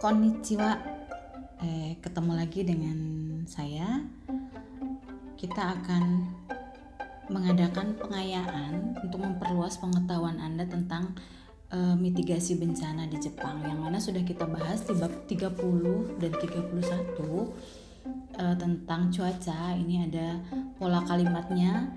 Konnichiwa. 0.00 0.80
Eh, 1.60 2.00
Ketemu 2.00 2.32
lagi 2.32 2.64
dengan 2.64 2.98
saya. 3.44 4.00
Kita 5.36 5.76
akan 5.76 6.04
mengadakan 7.28 7.96
pengayaan 7.96 8.96
Untuk 9.00 9.24
memperluas 9.24 9.76
pengetahuan 9.80 10.40
Anda 10.40 10.64
tentang 10.64 11.12
eh, 11.68 11.96
mitigasi 12.00 12.56
bencana 12.60 13.08
di 13.08 13.16
Jepang 13.20 13.64
Yang 13.64 13.80
mana 13.80 13.98
sudah 14.00 14.20
kita 14.24 14.44
bahas 14.44 14.84
di 14.88 14.96
bab 14.96 15.12
30 15.28 16.16
dan 16.16 16.32
31 16.32 16.80
eh, 18.40 18.56
Tentang 18.56 19.02
cuaca. 19.12 19.60
Ini 19.76 20.08
ada 20.08 20.40
pola 20.80 21.04
kalimatnya. 21.04 21.92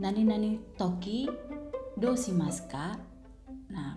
Nani 0.00 0.24
nani 0.24 0.56
toki 0.80 1.28
dosimaska 2.00 2.96
Nah, 3.68 3.92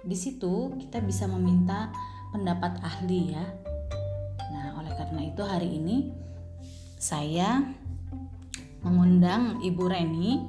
di 0.00 0.16
situ 0.16 0.72
kita 0.80 1.04
bisa 1.04 1.28
meminta 1.28 1.92
pendapat 2.32 2.80
ahli 2.80 3.36
ya. 3.36 3.44
Nah, 4.50 4.80
oleh 4.80 4.92
karena 4.96 5.20
itu 5.28 5.42
hari 5.44 5.68
ini 5.76 6.10
saya 6.96 7.60
mengundang 8.82 9.60
Ibu 9.60 9.84
Reni, 9.86 10.40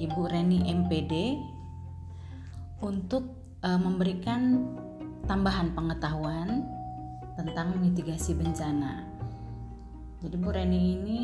Ibu 0.00 0.22
Reni 0.26 0.66
MPD 0.66 1.14
untuk 2.82 3.36
uh, 3.62 3.78
memberikan 3.78 4.64
tambahan 5.28 5.76
pengetahuan 5.76 6.64
tentang 7.36 7.76
mitigasi 7.78 8.32
bencana. 8.32 9.04
Jadi 10.24 10.36
Bu 10.40 10.48
Reni 10.48 10.80
ini 10.96 11.22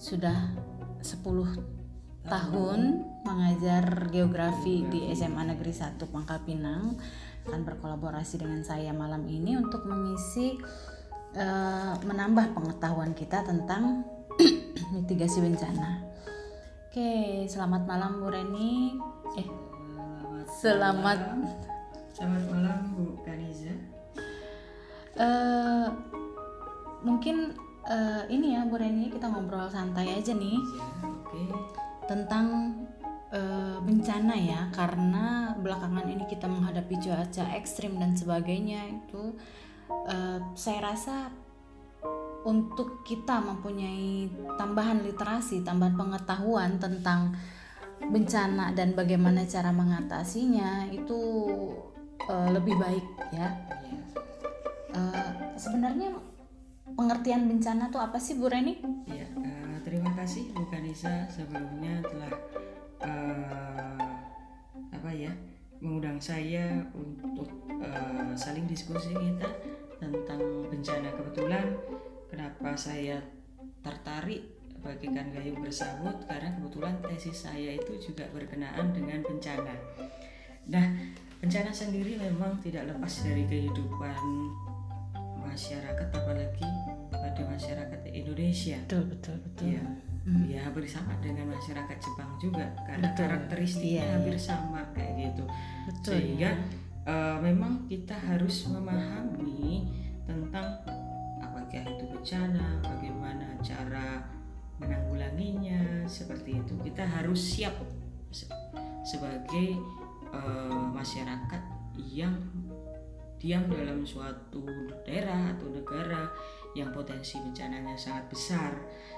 sudah 0.00 0.56
10 1.04 1.82
tahun 2.26 2.80
mengajar 3.26 4.08
geografi 4.08 4.86
di 4.86 5.10
SMA 5.12 5.52
Negeri 5.52 5.74
1 5.74 5.98
Pangkal 6.06 6.40
Pinang 6.46 6.96
akan 7.46 7.60
berkolaborasi 7.66 8.38
dengan 8.38 8.62
saya 8.62 8.94
malam 8.94 9.26
ini 9.26 9.58
untuk 9.58 9.82
mengisi 9.86 10.58
uh, 11.34 11.94
menambah 12.06 12.54
pengetahuan 12.54 13.12
kita 13.12 13.42
tentang 13.42 14.06
mitigasi 14.94 15.42
bencana. 15.42 16.06
Oke, 16.88 17.44
selamat 17.48 17.82
malam 17.88 18.20
Bu 18.20 18.28
Reni. 18.28 19.00
Eh, 19.40 19.48
selamat 20.60 21.42
selamat 22.12 22.44
malam 22.52 22.78
Bu 22.94 23.04
Kaniza. 23.24 23.74
Uh, 25.12 25.88
mungkin 27.04 27.56
uh, 27.88 28.24
ini 28.28 28.54
ya 28.54 28.68
Bu 28.68 28.76
Reni 28.76 29.08
kita 29.08 29.26
ngobrol 29.26 29.66
santai 29.72 30.20
aja 30.20 30.36
nih. 30.36 30.56
Ya, 30.56 30.86
oke. 31.00 31.32
Okay 31.32 31.48
tentang 32.06 32.74
uh, 33.32 33.76
bencana 33.80 34.36
ya 34.36 34.60
karena 34.70 35.56
belakangan 35.58 36.06
ini 36.06 36.24
kita 36.28 36.46
menghadapi 36.46 37.00
cuaca 37.00 37.56
ekstrim 37.56 37.96
dan 37.96 38.12
sebagainya 38.14 38.86
itu 38.92 39.34
uh, 39.88 40.38
saya 40.54 40.92
rasa 40.92 41.32
untuk 42.42 43.06
kita 43.06 43.38
mempunyai 43.38 44.26
tambahan 44.58 45.02
literasi, 45.06 45.62
tambahan 45.62 45.94
pengetahuan 45.94 46.74
tentang 46.82 47.38
bencana 48.02 48.74
dan 48.74 48.98
bagaimana 48.98 49.46
cara 49.46 49.70
mengatasinya 49.70 50.90
itu 50.90 51.20
uh, 52.26 52.48
lebih 52.50 52.74
baik 52.74 53.06
ya. 53.30 53.48
Uh, 54.90 55.54
sebenarnya 55.54 56.10
pengertian 56.98 57.46
bencana 57.46 57.88
tuh 57.94 58.02
apa 58.02 58.18
sih 58.18 58.34
Bu 58.34 58.50
Reni? 58.50 58.82
Ya, 59.06 59.30
uh, 59.38 59.78
terima 59.86 60.10
kasih 60.18 60.50
Bu 60.50 60.66
Kanisa 60.66 61.30
sebelumnya 61.30 62.02
telah 62.02 62.34
uh, 63.02 63.98
apa 64.94 65.10
ya 65.10 65.32
mengundang 65.82 66.22
saya 66.22 66.86
untuk 66.94 67.50
uh, 67.82 68.32
saling 68.38 68.70
diskusi 68.70 69.10
kita 69.12 69.50
tentang 69.98 70.40
bencana 70.70 71.10
kebetulan 71.14 71.66
kenapa 72.30 72.74
saya 72.78 73.18
tertarik 73.82 74.46
bagikan 74.82 75.30
gayung 75.30 75.62
bersambut 75.62 76.26
karena 76.26 76.50
kebetulan 76.58 76.94
tesis 77.06 77.46
saya 77.46 77.78
itu 77.78 77.92
juga 78.02 78.26
berkenaan 78.34 78.90
dengan 78.90 79.22
bencana. 79.22 79.74
Nah, 80.66 80.86
bencana 81.38 81.70
sendiri 81.70 82.18
memang 82.18 82.58
tidak 82.62 82.90
lepas 82.90 83.22
dari 83.22 83.46
kehidupan 83.46 84.18
masyarakat 85.38 86.08
apalagi 86.10 86.66
pada 87.14 87.42
masyarakat 87.46 88.00
Indonesia. 88.10 88.78
Betul 88.90 89.04
betul 89.14 89.36
betul. 89.46 89.66
Ya, 89.78 89.82
hmm. 90.26 90.46
ya 90.50 90.60
hampir 90.66 90.86
sama 90.86 91.14
dengan 91.18 91.50
masyarakat 91.54 91.98
Jepang 91.98 92.30
juga 92.38 92.66
karena 92.86 93.10
betul. 93.10 93.18
karakteristiknya 93.26 94.04
iya, 94.04 94.12
hampir 94.16 94.36
iya. 94.36 94.42
sama 94.42 94.80
kayak 94.94 95.12
gitu. 95.18 95.44
Betul. 95.90 96.12
Sehingga 96.14 96.50
ya. 96.54 97.10
uh, 97.10 97.36
memang 97.42 97.72
kita 97.90 98.16
harus 98.16 98.56
memahami 98.70 99.90
tentang 100.22 100.66
apakah 101.42 101.82
itu 101.86 102.04
bencana, 102.06 102.66
bagaimana 102.82 103.46
cara 103.60 104.22
menanggulanginya, 104.78 106.06
seperti 106.06 106.58
itu. 106.58 106.74
Kita 106.82 107.06
harus 107.06 107.38
siap 107.38 107.74
sebagai 109.02 109.78
uh, 110.32 110.90
masyarakat 110.94 111.62
yang 111.98 112.34
diam 113.42 113.66
dalam 113.66 114.06
suatu 114.06 114.62
daerah 115.02 115.50
atau 115.58 115.66
negara 115.74 116.30
yang 116.78 116.94
potensi 116.94 117.42
bencananya 117.42 117.98
sangat 117.98 118.30
besar. 118.30 118.70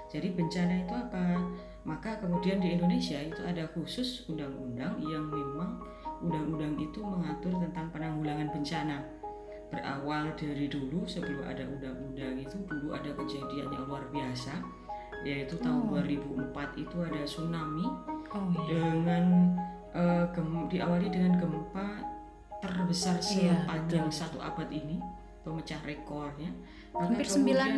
Jadi 0.09 0.33
bencana 0.33 0.81
itu 0.81 0.95
apa? 0.97 1.45
Maka 1.85 2.17
kemudian 2.25 2.65
di 2.65 2.73
Indonesia 2.73 3.21
itu 3.21 3.45
ada 3.45 3.69
khusus 3.77 4.25
undang-undang 4.33 4.97
yang 5.05 5.29
memang 5.29 5.77
undang-undang 6.25 6.81
itu 6.81 7.05
mengatur 7.05 7.53
tentang 7.61 7.93
penanggulangan 7.93 8.49
bencana. 8.49 9.05
Berawal 9.69 10.33
dari 10.41 10.73
dulu 10.73 11.05
sebelum 11.05 11.45
ada 11.45 11.69
undang-undang 11.69 12.41
itu 12.41 12.57
dulu 12.65 12.97
ada 12.97 13.13
kejadian 13.13 13.69
yang 13.69 13.85
luar 13.85 14.09
biasa 14.09 14.57
yaitu 15.25 15.57
tahun 15.61 15.89
oh. 15.89 16.01
2004 16.05 16.85
itu 16.85 16.97
ada 17.01 17.21
tsunami 17.25 17.87
oh, 18.29 18.45
iya. 18.69 18.93
dengan 18.93 19.25
uh, 19.97 20.25
gem, 20.37 20.69
diawali 20.69 21.09
dengan 21.09 21.41
gempa 21.41 22.14
terbesar 22.69 23.17
iya, 23.37 23.61
sepanjang 23.65 24.07
iya, 24.09 24.15
satu 24.15 24.39
abad 24.41 24.69
ini 24.73 24.99
pemecah 25.45 25.81
rekornya 25.85 26.49
hampir 26.97 27.27
sembilan 27.29 27.71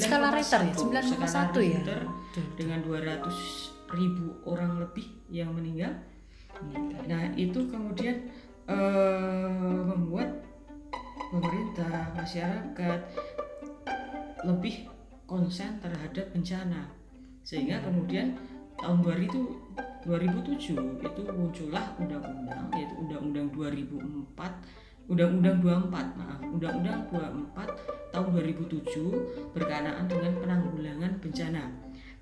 skala 0.00 0.32
Richter 0.32 0.64
ya 0.64 0.74
sembilan 0.74 1.04
satu 1.28 1.60
ya. 1.60 1.80
Dengan 2.56 2.80
200 2.80 3.92
ribu 3.92 4.40
orang 4.48 4.80
lebih 4.80 5.06
yang 5.28 5.52
meninggal. 5.52 5.92
Nah 7.04 7.34
itu 7.36 7.68
kemudian 7.68 8.32
uh, 8.70 9.82
membuat 9.92 10.40
pemerintah 11.28 12.14
masyarakat 12.16 13.00
lebih 14.46 14.88
konsen 15.28 15.76
terhadap 15.82 16.32
bencana. 16.32 16.88
Sehingga 17.42 17.82
kemudian 17.82 18.38
tahun 18.78 19.02
2000 19.02 19.61
2007 20.04 21.02
itu 21.02 21.22
muncullah 21.30 21.94
undang-undang 21.98 22.68
yaitu 22.74 22.94
undang-undang 22.98 23.48
2004 23.54 25.10
undang-undang 25.10 25.56
24 25.60 26.18
maaf 26.18 26.40
undang-undang 26.46 27.00
24 27.10 28.12
tahun 28.12 28.28
2007 28.38 29.56
berkenaan 29.56 30.04
dengan 30.06 30.32
penanggulangan 30.38 31.12
bencana. 31.18 31.64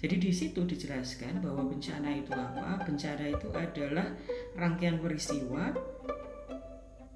Jadi 0.00 0.16
di 0.16 0.32
situ 0.32 0.64
dijelaskan 0.64 1.44
bahwa 1.44 1.68
bencana 1.68 2.08
itu 2.16 2.32
apa? 2.32 2.80
Bencana 2.88 3.24
itu 3.28 3.52
adalah 3.52 4.08
rangkaian 4.56 4.96
peristiwa 4.96 5.76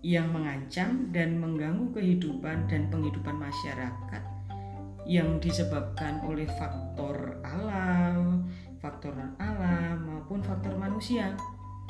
yang 0.04 0.28
mengancam 0.36 1.08
dan 1.16 1.40
mengganggu 1.40 1.96
kehidupan 1.96 2.68
dan 2.68 2.92
penghidupan 2.92 3.40
masyarakat 3.40 4.22
yang 5.08 5.40
disebabkan 5.40 6.20
oleh 6.28 6.44
faktor 6.60 7.40
alam, 7.40 8.43
faktor 8.84 9.16
alam 9.40 9.96
maupun 10.04 10.44
faktor 10.44 10.76
manusia 10.76 11.32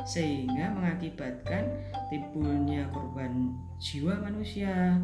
sehingga 0.06 0.70
mengakibatkan 0.70 1.67
timbulnya 2.06 2.87
korban 2.94 3.50
jiwa 3.82 4.14
manusia, 4.23 4.94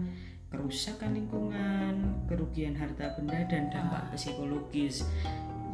kerusakan 0.51 1.19
lingkungan, 1.19 2.15
kerugian 2.31 2.79
harta 2.79 3.15
benda 3.19 3.43
dan 3.51 3.71
dampak 3.75 4.15
psikologis. 4.15 5.03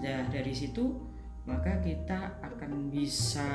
Nah, 0.00 0.24
dari 0.32 0.52
situ 0.56 0.96
maka 1.44 1.80
kita 1.84 2.40
akan 2.40 2.88
bisa 2.88 3.50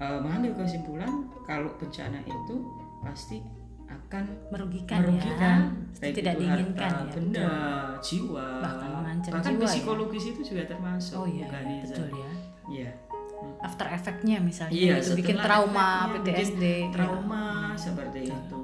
uh, 0.00 0.18
mengambil 0.20 0.64
kesimpulan 0.64 1.28
kalau 1.44 1.72
bencana 1.76 2.20
itu 2.22 2.56
pasti 3.02 3.40
akan 3.88 4.24
merugikan, 4.52 5.00
merugikan 5.00 5.58
ya. 5.96 6.12
tidak 6.12 6.34
diinginkan 6.36 6.92
harta, 6.92 7.08
ya 7.08 7.14
benda 7.16 7.40
betul. 7.40 8.04
jiwa 8.04 8.46
bahkan 8.60 8.90
mengancam 9.00 9.32
bahkan 9.32 9.52
jiwa 9.56 9.68
psikologis 9.68 10.24
ya? 10.24 10.30
itu 10.32 10.40
juga 10.44 10.62
termasuk 10.68 11.16
oh 11.16 11.26
iya, 11.28 11.46
iya 11.48 11.82
betul 11.84 12.08
ya 12.12 12.30
iya 12.68 12.90
after 13.62 13.86
efeknya 13.88 14.36
misalnya 14.42 14.74
iya, 14.74 14.94
itu 15.00 15.12
bikin 15.16 15.38
trauma 15.38 16.10
PTSD 16.18 16.62
bikin 16.62 16.92
trauma 16.94 17.74
ya. 17.74 17.78
seperti 17.78 18.20
betul. 18.28 18.38
itu 18.38 18.60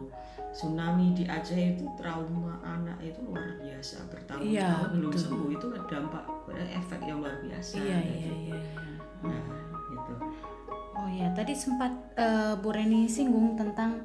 tsunami 0.55 1.07
di 1.19 1.25
Aceh 1.27 1.59
itu 1.75 1.85
trauma 1.99 2.63
anak 2.63 3.03
itu 3.03 3.19
luar 3.27 3.59
biasa 3.59 4.07
bertahun-tahun 4.07 4.55
iya, 4.55 4.87
belum 4.95 5.11
betul. 5.11 5.23
sembuh 5.27 5.51
itu 5.51 5.67
dampak 5.91 6.25
efek 6.55 7.01
yang 7.03 7.19
luar 7.19 7.35
biasa 7.43 7.75
iya 7.83 7.99
iya, 7.99 8.17
iya 8.23 8.33
iya 8.55 8.59
nah 9.25 9.43
itu 9.91 10.15
oh 10.95 11.09
ya 11.11 11.27
tadi 11.35 11.55
sempat 11.59 11.91
uh, 12.15 12.55
Bu 12.63 12.71
Reni 12.71 13.11
singgung 13.11 13.59
tentang 13.59 13.99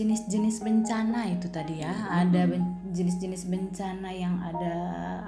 jenis-jenis 0.00 0.64
bencana 0.64 1.28
itu 1.28 1.52
tadi 1.52 1.84
ya. 1.84 1.92
Ada 2.08 2.48
jenis-jenis 2.88 3.52
bencana 3.52 4.08
yang 4.08 4.40
ada 4.40 4.74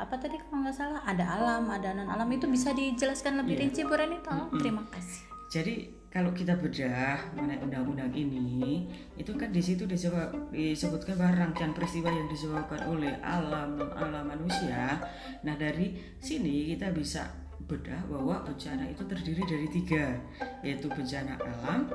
apa 0.00 0.16
tadi 0.16 0.40
kalau 0.40 0.64
nggak 0.64 0.76
salah? 0.76 1.04
Ada 1.04 1.24
alam 1.28 1.69
ada 1.69 1.92
non 1.92 2.08
alam 2.08 2.28
itu 2.32 2.48
bisa 2.48 2.72
dijelaskan 2.72 3.44
lebih 3.44 3.60
yeah. 3.60 3.62
rinci 3.69 3.80
Bu 3.84 3.92
Reni? 3.92 4.24
Tolong 4.24 4.48
hmm. 4.48 4.60
terima 4.64 4.82
kasih. 4.88 5.20
Jadi 5.52 5.74
kalau 6.08 6.32
kita 6.32 6.56
bedah 6.56 7.36
mengenai 7.36 7.60
undang-undang 7.60 8.12
ini 8.16 8.88
itu 9.20 9.32
kan 9.36 9.52
di 9.52 9.60
situ 9.60 9.84
disebutkan 9.84 11.16
bahwa 11.16 11.32
rangkaian 11.44 11.72
peristiwa 11.76 12.08
yang 12.08 12.28
disebabkan 12.32 12.88
oleh 12.88 13.12
alam 13.20 13.76
non 13.76 13.92
alam 13.92 14.24
manusia. 14.24 14.96
Nah 15.44 15.54
dari 15.60 16.00
sini 16.16 16.72
kita 16.72 16.88
bisa 16.96 17.28
bedah 17.69 18.08
bahwa 18.08 18.40
bencana 18.44 18.88
itu 18.88 19.04
terdiri 19.04 19.42
dari 19.44 19.69
tiga 19.69 20.16
yaitu 20.64 20.88
bencana 20.90 21.36
alam 21.40 21.88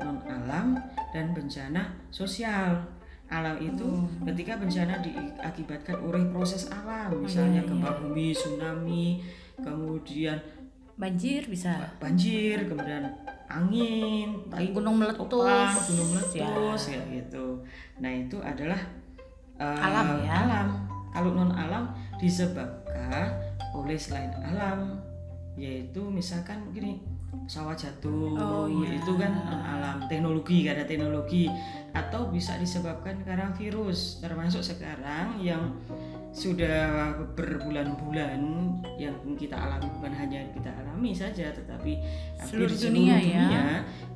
non 0.00 0.18
alam 0.26 0.74
dan 1.14 1.30
bencana 1.30 1.94
sosial 2.10 2.82
alam 3.30 3.56
itu 3.56 3.86
hmm. 3.86 4.26
ketika 4.30 4.60
bencana 4.60 5.00
diakibatkan 5.00 5.96
oleh 6.02 6.22
proses 6.28 6.68
alam 6.68 7.14
misalnya 7.18 7.64
oh, 7.64 7.66
iya, 7.66 7.70
gempa 7.70 7.90
iya. 7.90 7.98
bumi 8.04 8.26
tsunami 8.36 9.06
kemudian 9.58 10.38
banjir 10.94 11.42
bisa 11.50 11.90
banjir 11.98 12.68
kemudian 12.70 13.10
angin 13.50 14.44
gunung 14.70 14.98
meletus 14.98 15.72
gunung 15.90 16.08
meletus 16.14 16.82
ya. 16.90 17.00
ya 17.00 17.02
gitu 17.18 17.62
nah 17.98 18.10
itu 18.12 18.36
adalah 18.38 18.78
uh, 19.58 19.78
alam 19.78 20.06
ya 20.22 20.32
alam 20.46 20.68
kalau 21.10 21.30
non 21.34 21.50
alam 21.54 21.90
disebabkan 22.18 23.30
oleh 23.74 23.98
selain 23.98 24.30
alam 24.42 24.98
yaitu 25.54 26.02
misalkan 26.10 26.70
gini 26.74 26.98
pesawat 27.44 27.76
jatuh 27.76 28.38
oh, 28.38 28.66
iya. 28.70 29.02
itu 29.02 29.12
kan 29.18 29.32
alam 29.46 30.06
teknologi 30.06 30.62
karena 30.62 30.84
teknologi. 30.86 31.50
Atau 31.94 32.30
bisa 32.30 32.58
disebabkan 32.58 33.22
karena 33.26 33.50
virus. 33.54 34.22
Termasuk 34.22 34.62
sekarang 34.62 35.38
yang 35.42 35.74
sudah 36.34 37.14
berbulan-bulan 37.38 38.42
yang 38.98 39.14
kita 39.38 39.54
alami 39.54 39.86
bukan 39.94 40.12
hanya 40.18 40.42
kita 40.50 40.66
alami 40.82 41.14
saja 41.14 41.54
tetapi 41.54 42.02
seluruh 42.42 42.74
dunia, 42.74 43.22
dunia 43.22 43.46
ya. 43.54 43.66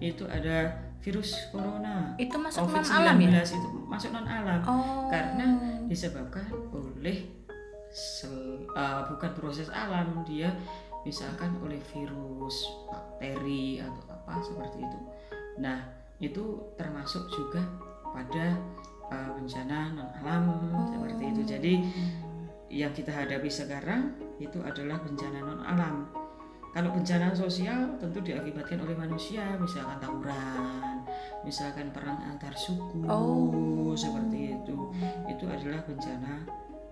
itu 0.02 0.26
ada 0.26 0.82
virus 0.98 1.38
corona. 1.54 2.18
Itu 2.18 2.34
masuk 2.42 2.66
non 2.66 2.82
alam 2.82 3.16
ya? 3.22 3.38
itu 3.46 3.68
masuk 3.86 4.10
non 4.10 4.26
alam 4.26 4.60
oh. 4.66 5.06
karena 5.06 5.46
disebabkan 5.86 6.50
oleh 6.74 7.38
sel, 7.94 8.66
uh, 8.74 9.06
bukan 9.08 9.30
proses 9.38 9.70
alam 9.72 10.26
dia 10.26 10.52
misalkan 11.06 11.54
oleh 11.62 11.78
virus, 11.94 12.66
bakteri 12.88 13.82
atau 13.82 14.02
apa 14.10 14.42
seperti 14.42 14.78
itu. 14.82 14.98
Nah, 15.58 15.78
itu 16.18 16.74
termasuk 16.74 17.30
juga 17.30 17.62
pada 18.10 18.58
uh, 19.10 19.30
bencana 19.38 19.94
non 19.94 20.10
alam 20.22 20.42
oh. 20.50 20.86
seperti 20.90 21.22
itu. 21.30 21.42
Jadi 21.46 21.74
yang 22.68 22.92
kita 22.92 23.10
hadapi 23.14 23.48
sekarang 23.48 24.12
itu 24.38 24.58
adalah 24.62 24.98
bencana 25.02 25.38
non 25.42 25.62
alam. 25.62 25.96
Kalau 26.68 26.92
bencana 26.92 27.32
sosial 27.32 27.96
tentu 27.96 28.20
diakibatkan 28.20 28.84
oleh 28.84 28.92
manusia, 28.92 29.56
misalkan 29.56 29.98
tawuran, 30.04 31.00
misalkan 31.40 31.88
perang 31.90 32.20
antar 32.28 32.52
suku, 32.54 33.08
oh. 33.08 33.96
seperti 33.96 34.52
itu. 34.52 34.76
Itu 35.26 35.48
adalah 35.48 35.80
bencana 35.88 36.44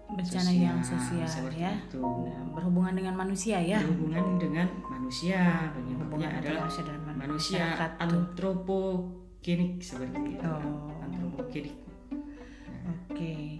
bencana 0.07 0.51
sosial, 0.55 0.63
yang 0.63 0.79
sosial 0.79 1.51
ya 1.51 1.73
itu. 1.83 1.99
Nah, 1.99 2.47
berhubungan 2.55 2.95
dengan 2.95 3.15
manusia 3.19 3.59
ya 3.59 3.83
berhubungan 3.83 4.39
dengan 4.39 4.67
manusia 4.87 5.67
penyebabnya 5.75 6.29
adalah 6.39 6.63
manusia, 6.63 6.83
dan 6.87 6.99
manusia 7.19 7.65
antropogenik 7.99 9.83
seperti 9.83 10.39
itu 10.39 10.47
oh. 10.47 11.03
antropogenik 11.03 11.75
nah. 11.75 12.95
oke 12.95 13.19
okay. 13.19 13.59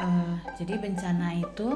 uh, 0.00 0.08
eh, 0.08 0.34
jadi 0.56 0.80
bencana 0.80 1.36
itu 1.36 1.68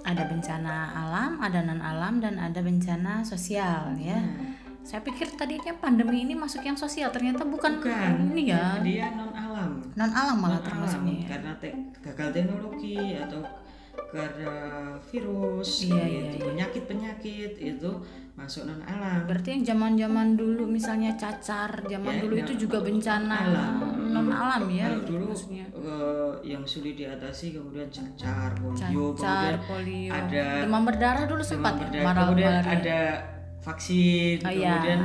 ada 0.00 0.22
bencana 0.24 0.74
alam 0.96 1.36
ada 1.44 1.60
non 1.68 1.84
alam 1.84 2.24
dan 2.24 2.40
ada 2.40 2.64
bencana 2.64 3.20
sosial 3.28 3.92
ya 4.00 4.16
nah. 4.16 4.55
Saya 4.86 5.02
pikir 5.02 5.26
tadinya 5.34 5.74
pandemi 5.82 6.22
ini 6.22 6.38
masuk 6.38 6.62
yang 6.62 6.78
sosial 6.78 7.10
ternyata 7.10 7.42
bukan, 7.42 7.82
bukan. 7.82 8.30
ini 8.30 8.54
ya 8.54 8.78
dia 8.86 9.10
non 9.18 9.34
alam 9.34 9.82
non 9.98 10.12
alam 10.14 10.38
malah 10.38 10.62
non 10.62 10.66
termasuknya 10.70 11.26
ya? 11.26 11.26
karena 11.34 11.50
te 11.58 11.74
gagal 11.98 12.28
teknologi 12.30 13.18
atau 13.18 13.42
karena 14.14 14.54
virus 15.10 15.90
iya, 15.90 16.04
iya, 16.06 16.22
iya. 16.30 16.38
penyakit 16.38 16.86
penyakit 16.86 17.52
itu 17.58 17.90
masuk 18.38 18.70
non 18.70 18.78
alam 18.86 19.26
berarti 19.26 19.58
yang 19.58 19.62
zaman 19.74 19.98
zaman 19.98 20.28
dulu 20.38 20.62
misalnya 20.70 21.18
cacar 21.18 21.82
zaman 21.82 22.14
ya, 22.14 22.22
dulu 22.22 22.34
itu 22.38 22.52
juga 22.54 22.78
bencana 22.78 23.36
alam. 23.42 23.74
non 24.14 24.30
alam 24.30 24.70
ya 24.70 24.86
kalau 24.86 25.02
dulu 25.02 25.26
uh, 25.82 26.38
yang 26.46 26.62
sulit 26.62 26.94
diatasi 26.94 27.58
kemudian 27.58 27.90
cacar 27.90 28.54
polio 28.54 29.18
cacar, 29.18 29.58
kemudian 29.58 29.58
polio. 29.66 30.10
ada 30.14 30.44
demam 30.62 30.82
berdarah 30.86 31.24
dulu 31.26 31.42
sempat 31.42 31.74
demam 31.90 32.14
berdarah, 32.14 32.22
kemudian 32.30 32.54
ada 32.62 32.98
vaksin 33.66 34.38
oh, 34.46 34.50
iya. 34.54 34.78
kemudian 34.78 35.00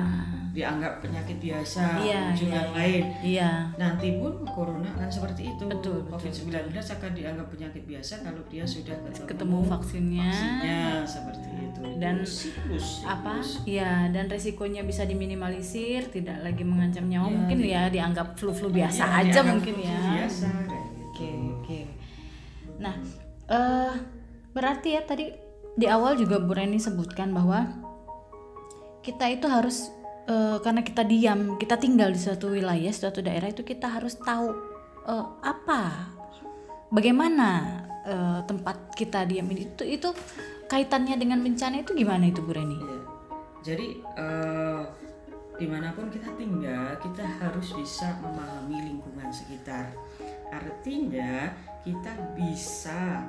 dianggap 0.52 1.00
penyakit 1.00 1.40
biasa 1.40 2.04
iya, 2.04 2.28
muncul 2.28 2.48
iya, 2.52 2.56
yang 2.60 2.68
iya. 2.68 2.76
lain. 2.76 3.04
Iya. 3.24 3.52
Nanti 3.80 4.08
pun 4.20 4.34
corona 4.44 4.92
kan 5.00 5.08
seperti 5.08 5.48
itu. 5.48 5.64
Betul. 5.64 6.04
Covid-19 6.12 6.76
akan 6.76 7.12
dianggap 7.16 7.48
penyakit 7.48 7.84
biasa 7.88 8.20
kalau 8.20 8.44
dia 8.52 8.68
sudah 8.68 9.00
ketemu, 9.08 9.28
ketemu 9.32 9.58
vaksinnya. 9.64 10.28
Vaksinnya 10.28 10.82
seperti 11.08 11.50
itu. 11.56 11.82
Dan 12.04 12.16
siklus, 12.28 13.00
apa? 13.08 13.40
Iya, 13.64 14.12
dan 14.12 14.28
resikonya 14.28 14.84
bisa 14.84 15.08
diminimalisir, 15.08 16.12
tidak 16.12 16.44
lagi 16.44 16.68
mengancam 16.68 17.08
nyawa. 17.08 17.32
Ya, 17.32 17.36
mungkin 17.40 17.58
ya 17.64 17.82
dianggap 17.88 18.36
flu-flu 18.36 18.76
biasa 18.76 19.04
ya, 19.08 19.20
aja 19.24 19.40
mungkin 19.48 19.76
flu 19.80 19.88
ya. 19.88 20.00
Biasa 20.20 20.48
Oke, 20.52 20.68
gitu. 20.68 21.28
oke. 21.32 21.64
Okay. 21.64 21.84
Nah, 22.76 22.96
uh, 23.48 23.94
berarti 24.52 25.00
ya 25.00 25.02
tadi 25.08 25.32
di 25.80 25.88
awal 25.88 26.20
juga 26.20 26.44
Bu 26.44 26.52
Reni 26.52 26.76
sebutkan 26.76 27.32
bahwa 27.32 27.91
kita 29.02 29.26
itu 29.34 29.50
harus 29.50 29.90
uh, 30.30 30.62
karena 30.62 30.86
kita 30.86 31.02
diam 31.06 31.58
kita 31.58 31.76
tinggal 31.78 32.14
di 32.14 32.20
suatu 32.22 32.54
wilayah 32.54 32.94
suatu 32.94 33.20
daerah 33.22 33.50
itu 33.50 33.66
kita 33.66 33.90
harus 33.90 34.18
tahu 34.22 34.54
uh, 35.10 35.26
apa 35.42 36.14
bagaimana 36.94 37.82
uh, 38.06 38.40
tempat 38.46 38.94
kita 38.94 39.26
diam 39.26 39.50
itu 39.50 39.82
itu 39.86 40.10
kaitannya 40.70 41.20
dengan 41.20 41.44
bencana 41.44 41.84
itu 41.84 41.92
gimana 41.92 42.32
itu 42.32 42.40
Bu 42.40 42.56
Reni? 42.56 42.80
Ya. 42.80 43.00
Jadi 43.62 44.00
uh, 44.16 44.88
di 45.60 45.68
mana 45.70 45.94
pun 45.94 46.10
kita 46.10 46.32
tinggal 46.40 46.96
kita 47.04 47.22
harus 47.22 47.76
bisa 47.76 48.18
memahami 48.24 48.96
lingkungan 48.96 49.30
sekitar. 49.30 49.92
Artinya 50.50 51.52
kita 51.84 52.14
bisa 52.34 53.28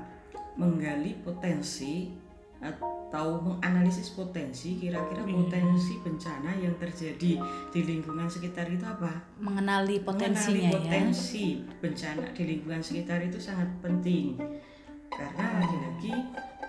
menggali 0.56 1.18
potensi 1.18 2.21
atau 2.62 3.42
menganalisis 3.42 4.14
potensi 4.14 4.78
kira-kira 4.78 5.26
iya. 5.26 5.34
potensi 5.34 5.98
bencana 6.00 6.54
yang 6.56 6.72
terjadi 6.78 7.32
di 7.68 7.80
lingkungan 7.82 8.30
sekitar 8.30 8.70
itu 8.70 8.86
apa? 8.86 9.10
Mengenali 9.42 10.00
potensinya 10.00 10.70
Mengenali 10.70 10.70
ya. 10.70 10.72
potensi 10.78 11.46
ya. 11.58 11.76
bencana 11.82 12.24
di 12.30 12.42
lingkungan 12.46 12.80
sekitar 12.80 13.18
itu 13.20 13.38
sangat 13.42 13.68
penting 13.82 14.38
karena 15.12 15.44
lagi-lagi 15.60 16.14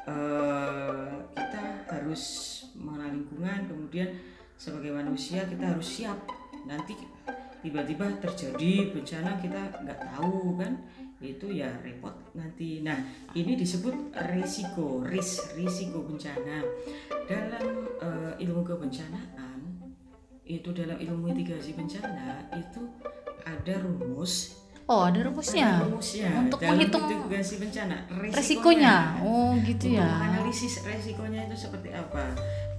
uh, 0.10 1.16
kita 1.32 1.64
harus 1.88 2.24
mengenal 2.76 3.16
lingkungan 3.16 3.60
kemudian 3.70 4.10
sebagai 4.60 4.92
manusia 4.92 5.48
kita 5.48 5.64
harus 5.72 5.88
siap 5.88 6.20
nanti 6.68 6.96
tiba-tiba 7.64 8.12
terjadi 8.20 8.92
bencana 8.92 9.40
kita 9.40 9.62
nggak 9.88 10.00
tahu 10.12 10.60
kan 10.60 10.76
itu 11.24 11.48
ya 11.56 11.72
repot 11.80 12.12
nanti. 12.36 12.84
Nah, 12.84 13.00
ini 13.32 13.56
disebut 13.56 14.12
risiko, 14.36 15.00
risk, 15.08 15.56
risiko 15.56 16.04
bencana. 16.04 16.60
Dalam 17.24 17.88
uh, 18.04 18.34
ilmu 18.36 18.68
kebencanaan, 18.68 19.64
itu 20.44 20.70
dalam 20.76 21.00
ilmu 21.00 21.32
mitigasi 21.32 21.72
bencana 21.72 22.52
itu 22.52 22.84
ada 23.48 23.80
rumus 23.80 24.63
Oh, 24.84 25.08
ada 25.08 25.20
rumusnya. 25.24 25.80
Ada 25.80 25.88
rumusnya. 25.88 26.30
Untuk 26.44 26.60
Dalam 26.60 26.76
menghitung 26.76 27.04
mitigasi 27.08 27.56
bencana, 27.64 27.98
resikonya. 28.12 28.36
resikonya. 28.36 28.96
Oh, 29.24 29.52
gitu 29.64 29.86
Untuk 29.88 30.00
ya. 30.00 30.10
Analisis 30.28 30.74
resikonya 30.84 31.42
itu 31.48 31.56
seperti 31.56 31.90
apa? 31.96 32.24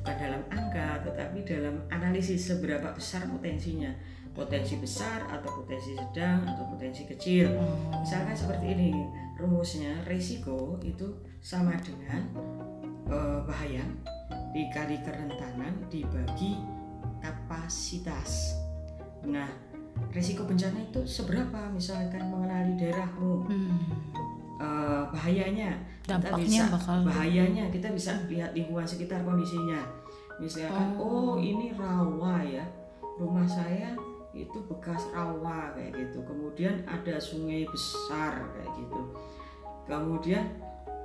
Bukan 0.01 0.17
dalam 0.21 0.43
angka, 0.53 0.89
tetapi 1.01 1.39
dalam 1.49 1.81
analisis 1.89 2.45
seberapa 2.45 2.93
besar 2.93 3.25
potensinya 3.25 3.89
potensi 4.35 4.75
besar 4.83 5.31
atau 5.31 5.63
potensi 5.63 5.95
sedang 5.95 6.43
atau 6.45 6.67
potensi 6.67 7.07
kecil. 7.07 7.55
Hmm. 7.55 8.03
Misalkan 8.03 8.35
seperti 8.35 8.67
ini 8.75 8.91
rumusnya 9.39 10.03
risiko 10.11 10.77
itu 10.83 11.07
sama 11.39 11.79
dengan 11.81 12.23
uh, 13.09 13.47
bahaya 13.47 13.87
dikali 14.51 14.99
kerentanan 15.07 15.79
dibagi 15.87 16.59
kapasitas. 17.23 18.59
Nah, 19.25 19.49
risiko 20.15 20.47
bencana 20.47 20.79
itu 20.83 21.01
seberapa? 21.05 21.71
Misalkan 21.71 22.31
mengenali 22.31 22.79
daerahmu, 22.79 23.47
hmm. 23.47 23.79
uh, 24.63 25.05
bahayanya, 25.11 25.79
dampaknya 26.07 26.39
kita 26.39 26.47
bisa, 26.47 26.65
bakal 26.71 26.97
bahayanya 27.07 27.65
kita 27.71 27.89
bisa 27.91 28.13
lihat 28.31 28.51
lingkungan 28.55 28.87
sekitar 28.87 29.23
kondisinya. 29.23 29.81
Misalkan, 30.43 30.99
oh, 30.99 31.35
oh 31.35 31.43
ini 31.43 31.75
rawa 31.75 32.43
ya, 32.43 32.65
rumah 33.19 33.47
saya 33.47 33.95
itu 34.35 34.59
bekas 34.67 35.07
rawa 35.15 35.71
kayak 35.79 35.95
gitu 35.95 36.27
kemudian 36.27 36.83
ada 36.91 37.15
sungai 37.23 37.63
besar 37.71 38.43
kayak 38.51 38.71
gitu 38.83 39.01
kemudian 39.87 40.43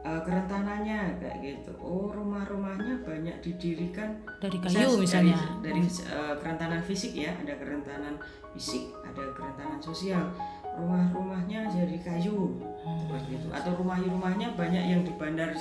uh, 0.03 0.22
kerentanannya 0.24 1.20
kayak 1.20 1.38
gitu 1.44 1.72
oh 1.79 2.12
rumah-rumahnya 2.12 3.03
banyak 3.03 3.36
didirikan 3.44 4.20
dari 4.39 4.58
kayu 4.60 4.96
misalnya 5.00 5.38
dari, 5.60 5.84
dari 5.84 5.84
uh, 6.12 6.36
kerentanan 6.39 6.82
fisik 6.84 7.13
ya 7.15 7.36
ada 7.36 7.53
kerentanan 7.60 8.15
fisik 8.56 8.91
ada 9.03 9.24
kerentanan 9.36 9.79
sosial 9.79 10.32
rumah-rumahnya 10.79 11.68
jadi 11.68 11.98
kayu 12.00 12.60
hmm. 12.63 12.98
seperti 13.03 13.29
itu 13.36 13.48
atau 13.51 13.72
rumah-rumahnya 13.75 14.56
banyak 14.56 14.84
yang 14.96 15.01
di 15.03 15.13
bandar 15.20 15.51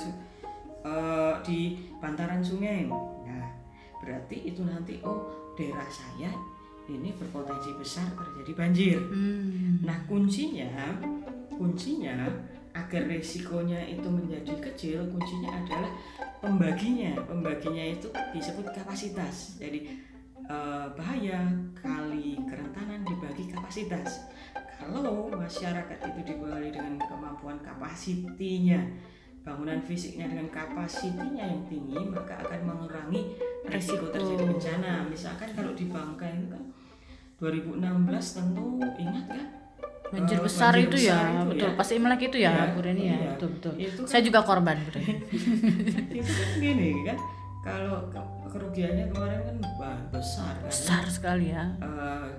uh, 0.86 1.34
di 1.42 1.90
bantaran 1.98 2.42
sungai 2.44 2.86
nah 3.26 3.46
berarti 3.98 4.54
itu 4.54 4.62
nanti 4.62 5.02
oh 5.02 5.26
daerah 5.58 5.88
saya 5.90 6.30
ini 6.88 7.12
berpotensi 7.20 7.76
besar 7.76 8.08
terjadi 8.16 8.52
banjir. 8.56 8.96
Hmm. 8.96 9.84
Nah 9.84 10.08
kuncinya, 10.08 10.96
kuncinya 11.52 12.32
agar 12.78 13.02
resikonya 13.10 13.82
itu 13.90 14.06
menjadi 14.06 14.54
kecil, 14.62 14.98
kuncinya 15.10 15.50
adalah 15.58 15.90
pembaginya. 16.38 17.18
Pembaginya 17.26 17.84
itu 17.98 18.06
disebut 18.30 18.70
kapasitas. 18.70 19.58
Jadi 19.58 19.98
eh, 20.46 20.86
bahaya 20.94 21.50
kali 21.74 22.38
kerentanan 22.46 23.02
dibagi 23.02 23.50
kapasitas. 23.50 24.30
Kalau 24.78 25.26
masyarakat 25.34 25.98
itu 26.14 26.20
dibagi 26.22 26.70
dengan 26.70 27.02
kemampuan 27.02 27.58
kapasitinya, 27.66 28.78
bangunan 29.42 29.82
fisiknya 29.82 30.30
dengan 30.30 30.46
kapasitinya 30.54 31.42
yang 31.42 31.66
tinggi, 31.66 31.98
maka 32.06 32.38
akan 32.46 32.62
mengurangi 32.62 33.34
resiko 33.66 34.14
terjadi 34.14 34.46
bencana. 34.46 35.02
Misalkan 35.10 35.50
kalau 35.50 35.74
di 35.74 35.90
Bangka 35.90 36.30
itu 36.30 36.46
kan 36.46 36.62
2016 37.38 38.34
tentu 38.34 38.82
ingat 38.98 39.26
kan 39.30 39.57
banjir 40.08 40.38
uh, 40.40 40.44
besar 40.44 40.72
banjir 40.72 40.88
itu 40.88 40.98
ya, 41.08 41.16
besar 41.16 41.28
ya 41.28 41.38
itu 41.38 41.48
betul. 41.52 41.68
ya. 41.68 41.76
pas 41.76 41.88
imlek 41.92 42.20
itu 42.24 42.36
ya, 42.40 42.50
ya 42.52 42.64
Bu 42.72 42.80
Reni 42.80 43.02
ya 43.04 43.08
iya. 43.12 43.30
betul 43.36 43.48
betul. 43.56 43.72
Itu 43.76 44.00
kan, 44.04 44.08
saya 44.08 44.22
juga 44.24 44.40
korban 44.44 44.76
Bu 44.80 44.90
itu 46.18 46.32
kan 46.32 46.48
gini 46.56 46.90
kan 47.04 47.18
kalau 47.64 47.96
kerugiannya 48.48 49.06
kemarin 49.12 49.40
kan 49.44 49.56
besar 50.08 50.54
kan. 50.56 50.70
Besar 50.72 51.04
sekali 51.06 51.52
ya. 51.52 51.64
Uh, 51.84 52.32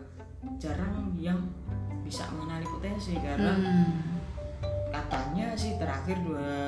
jarang 0.58 1.14
yang 1.20 1.38
bisa 2.02 2.26
mengenali 2.34 2.66
potensi 2.66 3.14
karena 3.22 3.54
hmm. 3.54 3.92
katanya 4.90 5.54
sih 5.54 5.78
terakhir 5.78 6.18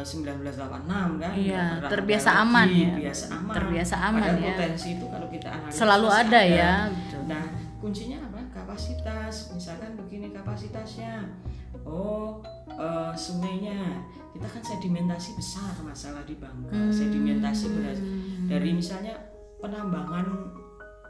1986 0.06 0.62
kan 1.18 1.34
iya 1.34 1.82
terbiasa 1.90 2.30
aman 2.46 2.68
ya. 2.70 2.94
biasa 2.94 3.26
aman. 3.34 3.54
Terbiasa 3.58 3.96
aman 3.98 4.22
Padahal 4.22 4.38
ya. 4.38 4.50
potensi 4.54 4.88
itu 5.00 5.06
kalau 5.10 5.28
kita 5.34 5.50
analisis 5.50 5.80
selalu 5.82 6.08
ada, 6.14 6.22
ada 6.22 6.42
ya 6.46 6.74
betul. 6.94 7.22
nah 7.26 7.44
kuncinya 7.82 8.18
kapasitas 8.72 9.52
misalkan 9.52 10.00
begini 10.00 10.32
kapasitasnya 10.32 11.28
oh 11.84 12.40
uh, 12.72 13.12
sungainya 13.12 14.00
kita 14.32 14.48
kan 14.48 14.64
sedimentasi 14.64 15.36
besar 15.36 15.76
masalah 15.84 16.24
di 16.24 16.40
Bangka 16.40 16.80
hmm. 16.80 16.88
sedimentasi 16.88 17.68
beras 17.76 18.00
dari 18.48 18.72
misalnya 18.72 19.20
penambangan 19.60 20.56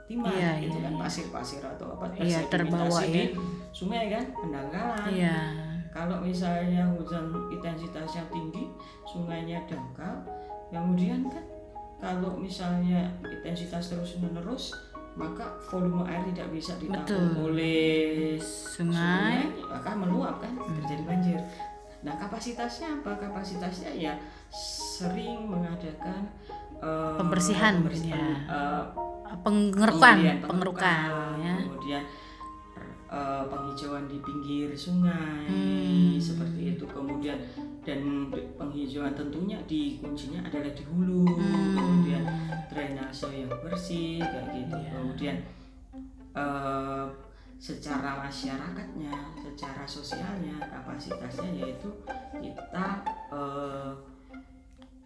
timah 0.10 0.34
iya, 0.34 0.58
itu 0.58 0.74
iya, 0.74 0.90
kan 0.90 0.94
iya. 0.98 1.02
pasir-pasir 1.06 1.62
atau 1.62 2.02
apa 2.02 2.10
iya, 2.18 2.42
terbawa 2.50 3.00
di 3.06 3.30
ya. 3.30 3.38
sungai 3.70 4.10
kan 4.10 4.26
pendangkalan 4.34 5.10
iya. 5.14 5.38
kalau 5.94 6.18
misalnya 6.18 6.90
hujan 6.98 7.30
intensitasnya 7.54 8.26
tinggi 8.34 8.74
sungainya 9.06 9.62
dangkal 9.70 10.26
kemudian 10.74 11.30
kan 11.30 11.46
kalau 12.02 12.34
misalnya 12.42 13.06
intensitas 13.22 13.94
terus 13.94 14.18
menerus 14.18 14.74
maka 15.12 15.44
volume 15.68 16.08
air 16.08 16.24
tidak 16.32 16.48
bisa 16.56 16.74
ditampung 16.80 17.52
oleh 17.52 18.40
sungai, 18.40 19.44
sungai 19.44 19.68
maka 19.68 19.90
meluap 19.96 20.36
kan 20.40 20.56
hmm. 20.56 20.76
terjadi 20.82 21.04
banjir. 21.04 21.40
Nah 22.02 22.16
kapasitasnya 22.18 23.04
apa? 23.04 23.12
Kapasitasnya 23.20 23.92
ya 23.94 24.14
sering 24.56 25.52
mengadakan 25.52 26.32
uh, 26.80 27.20
pembersihan, 27.20 27.84
pembersihan 27.84 28.36
uh, 28.48 28.84
pengerukan, 29.44 30.18
pengerukan, 30.48 31.08
ya. 31.40 31.56
kemudian 31.64 32.04
uh, 33.12 33.44
penghijauan 33.52 34.08
di 34.08 34.18
pinggir 34.24 34.72
sungai 34.76 35.48
hmm. 35.48 36.16
seperti 36.20 36.76
itu 36.76 36.84
kemudian 36.88 37.38
dan 37.82 38.30
penghijauan 38.62 39.18
tentunya 39.18 39.58
di 39.66 39.98
kuncinya 39.98 40.46
adalah 40.46 40.70
di 40.70 40.84
hulu 40.86 41.26
hmm. 41.26 41.74
kemudian 41.74 42.24
drainase 42.70 43.26
yang 43.34 43.50
bersih 43.50 44.22
kayak 44.22 44.48
gitu 44.54 44.78
yeah. 44.78 44.92
kemudian 44.94 45.38
uh, 46.38 47.06
secara 47.62 48.26
masyarakatnya 48.26 49.14
secara 49.38 49.86
sosialnya 49.86 50.58
kapasitasnya 50.62 51.50
yaitu 51.62 51.90
kita 52.42 53.06
uh, 53.30 53.94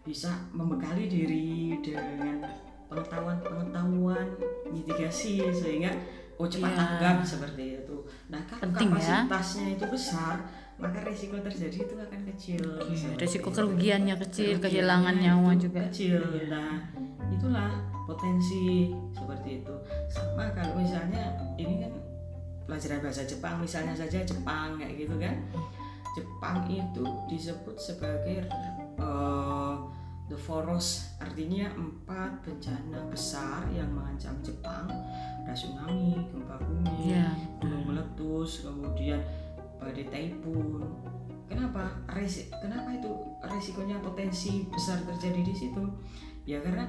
bisa 0.04 0.30
membekali 0.54 1.10
diri 1.10 1.76
dengan 1.82 2.44
pengetahuan-pengetahuan 2.86 4.38
mitigasi 4.70 5.42
sehingga 5.50 5.90
oh 6.38 6.46
cepat 6.46 6.72
yeah. 6.72 6.78
tanggap 6.78 7.16
seperti 7.26 7.64
itu. 7.82 7.96
Nah 8.30 8.40
kalau 8.46 8.70
ya. 8.72 8.78
kapasitasnya 9.26 9.64
ya? 9.66 9.74
itu 9.74 9.84
besar, 9.90 10.36
maka 10.76 11.00
resiko 11.08 11.40
terjadi 11.40 11.88
itu 11.88 11.94
akan 11.96 12.20
kecil. 12.34 12.62
Yeah, 12.92 13.16
resiko 13.16 13.48
kerugiannya 13.48 14.14
kecil, 14.28 14.60
kehilangan 14.60 15.16
nyawa 15.16 15.56
juga 15.56 15.88
kecil. 15.88 16.20
Yeah. 16.36 16.52
Nah 16.52 16.72
itulah 17.32 17.72
potensi 18.04 18.92
seperti 19.16 19.64
itu. 19.64 19.74
Sama 20.12 20.52
kalau 20.52 20.76
misalnya 20.76 21.32
ini 21.56 21.80
kan 21.80 21.92
pelajaran 22.68 23.00
bahasa 23.00 23.24
Jepang 23.24 23.56
misalnya 23.62 23.96
saja 23.96 24.20
Jepang 24.20 24.76
kayak 24.76 24.94
gitu 25.00 25.16
kan. 25.16 25.34
Jepang 26.16 26.64
itu 26.72 27.04
disebut 27.28 27.76
sebagai 27.76 28.48
uh, 28.96 29.76
The 30.26 30.36
Forest 30.36 31.20
artinya 31.20 31.70
empat 31.76 32.40
bencana 32.40 33.04
besar 33.12 33.68
yang 33.70 33.92
mengancam 33.92 34.34
Jepang 34.40 34.88
ada 35.46 35.54
tsunami, 35.54 36.18
gempa 36.26 36.58
bumi, 36.58 37.14
yeah. 37.14 37.30
gunung 37.62 37.94
meletus, 37.94 38.66
kemudian 38.66 39.22
badai 39.80 40.06
taifun. 40.08 40.84
Kenapa? 41.46 42.02
Resi 42.10 42.50
kenapa 42.50 42.90
itu 42.90 43.10
resikonya 43.38 44.02
potensi 44.02 44.66
besar 44.66 45.02
terjadi 45.06 45.40
di 45.46 45.54
situ? 45.54 45.82
Ya 46.42 46.58
karena 46.62 46.86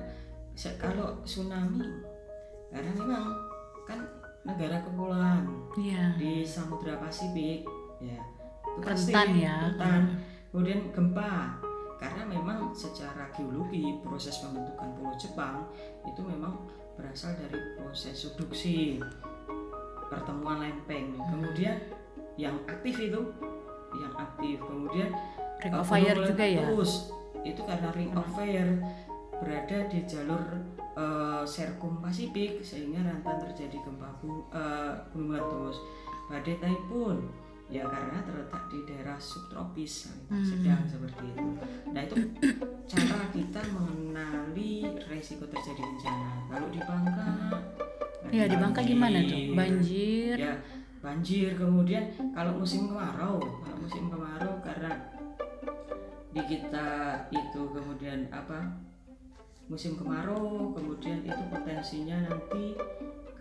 kalau 0.82 1.22
tsunami, 1.22 1.86
karena 2.74 2.92
memang 2.98 3.26
kan 3.86 4.02
negara 4.42 4.82
kepulauan 4.82 5.46
yeah. 5.78 6.18
di 6.18 6.42
Samudra 6.42 6.98
Pasifik, 6.98 7.70
ya 8.02 8.18
itu 8.78 8.86
rentan 8.86 9.30
ya. 9.38 9.56
Rentan. 9.70 10.02
Kemudian 10.50 10.90
gempa, 10.90 11.62
karena 11.98 12.24
memang 12.26 12.74
secara 12.74 13.30
geologi 13.34 14.02
proses 14.06 14.42
pembentukan 14.42 14.90
pulau 14.98 15.14
Jepang 15.18 15.66
itu 16.06 16.22
memang 16.22 16.66
berasal 16.98 17.34
dari 17.38 17.58
proses 17.78 18.14
subduksi 18.18 19.02
pertemuan 20.10 20.66
lempeng 20.66 21.14
hmm. 21.14 21.26
kemudian 21.30 21.78
yang 22.38 22.56
aktif 22.70 22.96
itu 23.02 23.22
yang 23.98 24.14
aktif 24.14 24.62
kemudian 24.62 25.10
ring 25.62 25.74
of 25.74 25.90
fire 25.90 26.16
juga 26.16 26.46
ya 26.46 26.64
itu 27.42 27.62
karena 27.66 27.90
ring 27.98 28.14
of 28.14 28.28
fire 28.38 28.78
berada 29.38 29.78
di 29.90 30.02
jalur 30.06 30.42
uh, 30.98 31.46
serkum 31.46 32.02
Pasifik 32.02 32.62
sehingga 32.66 33.06
rentan 33.06 33.38
terjadi 33.38 33.78
gempa 33.86 34.10
bu, 34.18 34.50
uh, 34.50 34.98
gunung 35.14 35.38
meletus 35.38 35.78
badai 36.28 36.58
taifun 36.58 37.30
ya 37.68 37.84
karena 37.84 38.24
terletak 38.24 38.64
di 38.72 38.80
daerah 38.88 39.20
subtropis 39.20 40.08
hmm. 40.32 40.40
sedang 40.40 40.88
seperti 40.88 41.36
itu. 41.36 41.48
Nah 41.92 42.00
itu 42.00 42.16
cara 42.88 43.28
kita 43.36 43.62
mengenali 43.76 44.88
resiko 45.12 45.44
terjadi 45.52 45.84
bencana. 45.84 46.32
Kalau 46.48 46.68
di 46.72 46.80
Bangka, 46.80 47.30
ya 48.32 48.48
di 48.48 48.56
Bangka 48.56 48.82
gimana 48.88 49.20
tuh? 49.20 49.52
Banjir. 49.52 50.36
Ya 50.40 50.56
banjir. 51.02 51.56
Kemudian 51.58 52.10
kalau 52.34 52.58
musim 52.60 52.90
kemarau, 52.90 53.42
kalau 53.42 53.78
musim 53.82 54.10
kemarau 54.10 54.58
karena 54.62 54.92
di 56.34 56.42
kita 56.46 56.88
itu 57.34 57.62
kemudian 57.74 58.30
apa? 58.30 58.78
Musim 59.68 60.00
kemarau, 60.00 60.72
kemudian 60.72 61.28
itu 61.28 61.44
potensinya 61.52 62.24
nanti 62.24 62.72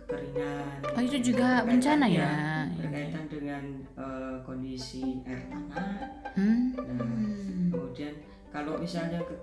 kekeringan. 0.07 0.79
Oh 0.95 1.03
itu 1.03 1.17
juga 1.31 1.63
bencana 1.63 2.07
ya? 2.07 2.67
Berkaitan 2.75 3.25
dengan 3.31 3.63
uh, 3.95 4.35
kondisi 4.43 5.23
air 5.23 5.47
tanah. 5.47 5.99
Hmm. 6.35 6.75
Nah, 6.75 7.11
kemudian 7.71 8.13
kalau 8.51 8.75
misalnya 8.75 9.23
ke, 9.23 9.35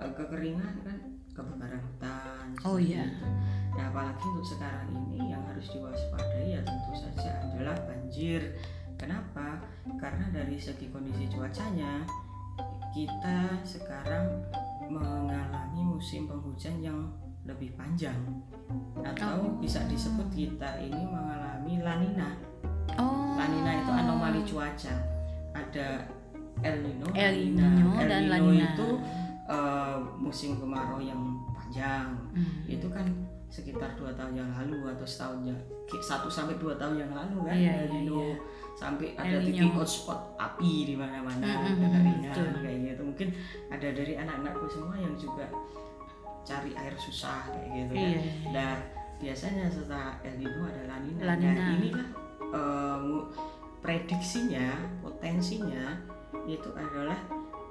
uh, 0.00 0.12
kekeringan 0.12 0.74
kan 0.84 0.98
kebakaran 1.36 1.80
hutan. 1.84 2.46
Oh 2.64 2.76
iya. 2.80 3.04
Nah 3.76 3.92
apalagi 3.92 4.24
untuk 4.32 4.46
sekarang 4.56 4.88
ini 5.12 5.30
yang 5.32 5.44
harus 5.44 5.68
diwaspadai 5.70 6.56
ya 6.56 6.60
tentu 6.64 6.92
saja 6.96 7.30
adalah 7.44 7.76
banjir. 7.84 8.56
Kenapa? 8.96 9.60
Karena 10.00 10.32
dari 10.32 10.56
segi 10.56 10.88
kondisi 10.88 11.28
cuacanya 11.28 12.00
kita 12.96 13.60
sekarang 13.60 14.40
mengalami 14.88 15.84
musim 15.84 16.24
penghujan 16.24 16.80
yang 16.80 17.04
lebih 17.46 17.76
panjang 17.78 18.16
atau 19.04 19.38
oh. 19.38 19.54
bisa 19.62 19.84
disebut 19.86 20.26
kita 20.34 20.80
ini 20.82 21.04
mengalami 21.06 21.78
lanina. 21.84 22.34
Oh. 22.98 23.36
Lanina 23.38 23.84
itu 23.84 23.92
anomali 23.92 24.40
cuaca. 24.48 24.94
Ada 25.52 26.08
El 26.64 26.76
Nino, 26.84 27.06
El 27.12 27.52
Nino 27.52 27.96
El 28.00 28.08
dan 28.08 28.22
Nino 28.26 28.32
Lanina. 28.32 28.66
itu 28.72 28.88
uh, 29.46 30.00
musim 30.18 30.56
kemarau 30.56 30.98
yang 30.98 31.20
panjang. 31.52 32.16
Hmm. 32.34 32.64
Itu 32.66 32.88
kan 32.90 33.06
sekitar 33.46 33.94
dua 33.94 34.10
tahun 34.12 34.34
yang 34.36 34.50
lalu 34.52 34.90
atau 34.90 35.02
setahun 35.02 35.40
ya 35.44 35.56
satu 35.96 36.26
sampai 36.26 36.56
dua 36.56 36.74
tahun 36.74 36.98
yang 36.98 37.12
lalu 37.12 37.36
kan 37.42 37.54
Iya, 37.54 37.72
El 37.72 37.84
iya, 37.84 37.92
Nino 37.94 38.18
iya. 38.20 38.36
sampai 38.74 39.08
ada 39.14 39.36
titik 39.38 39.70
hotspot 39.70 40.18
api 40.36 40.72
di 40.84 40.94
mana-mana 40.94 41.46
Mm, 41.62 42.26
betul. 42.26 42.48
gitu 42.60 43.02
mungkin 43.02 43.28
ada 43.68 43.88
dari 43.88 44.12
anak-anakku 44.14 44.66
semua 44.66 44.94
yang 44.94 45.14
juga 45.14 45.46
cari 46.42 46.70
air 46.72 46.94
susah 46.96 47.48
kayak 47.48 47.68
gitu 47.72 47.92
kan 47.92 48.02
Iya, 48.02 48.18
iya. 48.18 48.32
Nah, 48.50 48.72
biasanya 49.16 49.64
setelah 49.66 50.18
El 50.20 50.34
Nino 50.36 50.62
ada 50.62 50.82
La 50.84 50.96
Nina. 51.00 51.20
La 51.22 51.34
Nah, 51.34 51.70
inilah 51.72 52.08
mu- 53.00 53.26
prediksinya, 53.80 54.74
potensinya 54.98 55.94
itu 56.44 56.68
adalah 56.72 57.18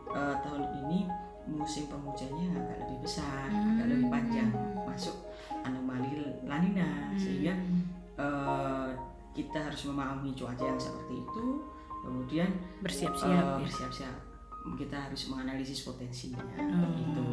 eh, 0.08 0.36
tahun 0.40 0.64
ini 0.82 1.00
musim 1.46 1.86
penghujannya 1.86 2.56
agak 2.56 2.78
lebih 2.82 3.00
besar, 3.04 3.52
agak 3.52 3.86
lebih 3.88 4.08
panjang, 4.10 4.50
masuk 4.82 5.14
anomali 5.66 6.14
La 6.44 6.58
Nina 6.60 7.10
sehingga 7.16 7.52
Hmm. 7.52 7.82
eh, 8.16 8.90
kita 9.34 9.60
harus 9.62 9.82
memahami 9.86 10.32
cuaca 10.32 10.64
yang 10.64 10.80
seperti 10.80 11.20
itu, 11.20 11.46
kemudian 12.02 12.48
bersiap-siap 12.80 13.28
ya. 13.28 13.60
bersiap-siap. 13.60 14.16
Kita 14.78 14.98
harus 14.98 15.22
menganalisis 15.28 15.84
potensinya 15.84 16.40
Oh. 16.56 16.90
gitu. 16.96 17.26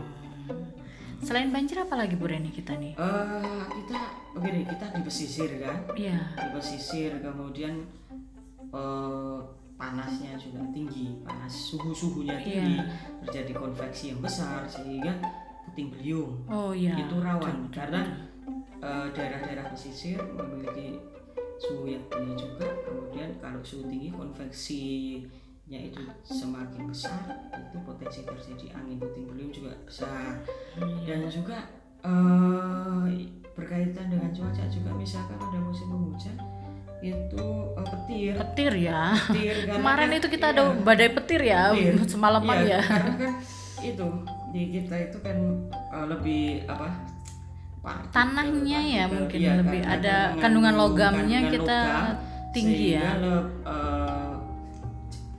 Selain 1.23 1.49
banjir 1.49 1.79
apa 1.79 1.95
lagi 1.95 2.19
Bu 2.19 2.27
Reni 2.27 2.51
kita 2.51 2.75
nih? 2.75 2.93
Eh, 2.93 3.62
kita 3.71 4.01
begini, 4.35 4.67
kita 4.67 4.91
di 4.91 5.01
pesisir 5.01 5.51
kan, 5.57 5.87
Iya. 5.95 6.19
di 6.35 6.49
pesisir 6.51 7.11
kemudian 7.19 7.87
eh, 8.69 9.39
panasnya 9.75 10.35
juga 10.35 10.65
tinggi, 10.71 11.15
panas 11.23 11.53
suhu-suhunya 11.53 12.37
tinggi, 12.39 12.75
Iya. 12.75 12.85
terjadi 13.23 13.53
konveksi 13.55 14.05
yang 14.11 14.21
besar 14.21 14.65
sehingga 14.65 15.12
puting 15.73 15.88
beliung 15.91 16.33
Oh 16.47 16.71
iya. 16.71 16.93
itu 16.95 17.17
rawan 17.17 17.64
Betul, 17.64 17.73
karena 17.73 18.00
eh, 18.79 19.07
daerah-daerah 19.11 19.67
pesisir 19.69 20.21
memiliki 20.29 21.00
suhu 21.57 21.87
yang 21.87 22.02
tinggi 22.07 22.35
juga, 22.37 22.67
kemudian 22.83 23.31
kalau 23.38 23.62
suhu 23.62 23.87
tinggi 23.87 24.11
konveksinya 24.11 25.79
itu 25.81 26.02
semakin 26.23 26.85
besar, 26.85 27.23
itu 27.55 27.76
potensi 27.81 28.21
terjadi 28.21 28.75
angin 28.75 28.99
puting 28.99 29.25
beliung 29.25 29.49
juga 29.50 29.73
besar 29.81 30.43
Iya. 30.75 31.00
dan 31.07 31.21
juga 31.26 31.59
eh, 32.02 33.07
berkaitan 33.49 34.07
dengan 34.09 34.29
cuaca 34.31 34.64
juga 34.67 34.91
misalkan 34.93 35.38
ada 35.38 35.57
musim 35.57 35.87
penghujan 35.87 36.37
itu 37.00 37.45
eh, 37.73 37.87
petir 37.88 38.35
petir 38.37 38.73
ya. 38.83 39.14
petir 39.25 39.57
Kemarin 39.69 40.09
kan- 40.09 40.19
itu 40.19 40.26
kita 40.29 40.47
iya, 40.47 40.52
ada 40.52 40.62
badai 40.76 41.11
petir 41.12 41.41
ya 41.43 41.62
Petir. 41.71 41.95
semalaman 42.07 42.59
iya, 42.61 42.76
ya. 42.76 42.81
karena 42.83 43.14
kan 43.17 43.33
itu 43.81 44.07
di 44.53 44.63
kita 44.71 44.97
itu 45.03 45.19
kan 45.19 45.37
eh, 45.71 46.07
lebih 46.07 46.43
apa 46.67 46.89
partikel- 47.81 48.13
Tanahnya 48.13 48.79
ya 48.81 49.05
partikel, 49.05 49.17
mungkin 49.19 49.39
iya, 49.41 49.53
lebih 49.57 49.81
karena 49.81 49.95
ada 49.97 50.15
mengandung 50.15 50.41
kandungan 50.41 50.75
logamnya 50.77 51.19
kandungan 51.41 51.55
kita 51.57 51.79
logam, 51.81 52.17
tinggi 52.51 52.87
ya. 52.93 53.09
le- 53.17 53.51
eh, 53.65 54.33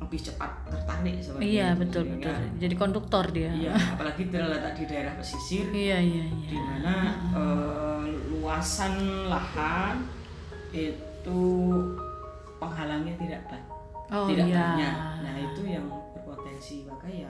lebih 0.03 0.20
cepat 0.24 0.51
tertarik 0.67 1.15
seperti 1.17 1.46
Iya 1.48 1.67
itu. 1.67 1.79
betul 1.79 2.03
Sehingga- 2.03 2.36
betul. 2.36 2.60
Jadi 2.60 2.75
konduktor 2.75 3.25
dia. 3.29 3.51
iya 3.51 3.72
apalagi 3.74 4.24
terletak 4.27 4.74
di 4.75 4.84
daerah 4.86 5.13
pesisir 5.15 5.65
Iya 5.67 5.98
iya 6.00 6.25
di 6.25 6.51
iya. 6.51 6.62
mana 6.62 6.96
eh, 7.32 8.01
luasan 8.34 8.93
lahan 9.25 9.96
itu 10.72 11.41
penghalangnya 12.58 13.13
tidak 13.15 13.41
ba- 13.47 13.67
Oh 14.12 14.28
tidak 14.28 14.45
iya. 14.45 14.58
banyak. 14.60 14.95
Nah 15.21 15.36
itu 15.39 15.62
yang 15.65 15.86
berpotensi 16.13 16.84
maka 16.84 17.08
ya 17.08 17.30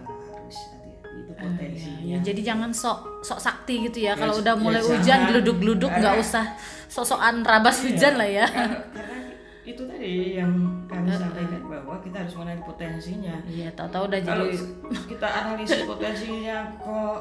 itu 1.34 1.42
potensinya. 1.42 2.00
iya, 2.00 2.16
iya. 2.16 2.18
Jadi 2.22 2.42
jangan 2.42 2.70
sok 2.70 3.00
sok 3.22 3.40
sakti 3.40 3.76
gitu 3.84 3.98
ya. 4.00 4.14
Ya, 4.14 4.14
Kalau 4.16 4.36
ya 4.36 4.42
udah 4.46 4.56
mulai 4.56 4.80
jangan. 4.80 4.92
hujan 4.94 5.20
geluduk-geluduk 5.28 5.92
nggak 5.92 6.14
Karena- 6.14 6.30
usah 6.30 6.46
sok-sokan 6.88 7.36
rabas 7.42 7.76
Iya, 7.76 7.86
hujan 7.90 8.14
lah 8.16 8.30
ya. 8.30 8.46
Karena, 8.46 8.78
karena 8.94 9.18
itu 9.64 9.82
tadi 9.82 10.12
yang 10.36 10.54
kami 10.86 11.08
sampaikan 11.10 11.62
bahwa 11.66 11.96
kita 12.00 12.16
harus 12.20 12.34
mengenali 12.36 12.62
potensinya. 12.62 13.36
Iya, 13.44 13.70
tahu-tahu 13.74 14.04
udah 14.06 14.20
Kalau 14.22 14.46
jadi 14.46 14.58
kita 15.12 15.28
analisis 15.28 15.82
potensinya 15.84 16.58
kok 16.78 17.20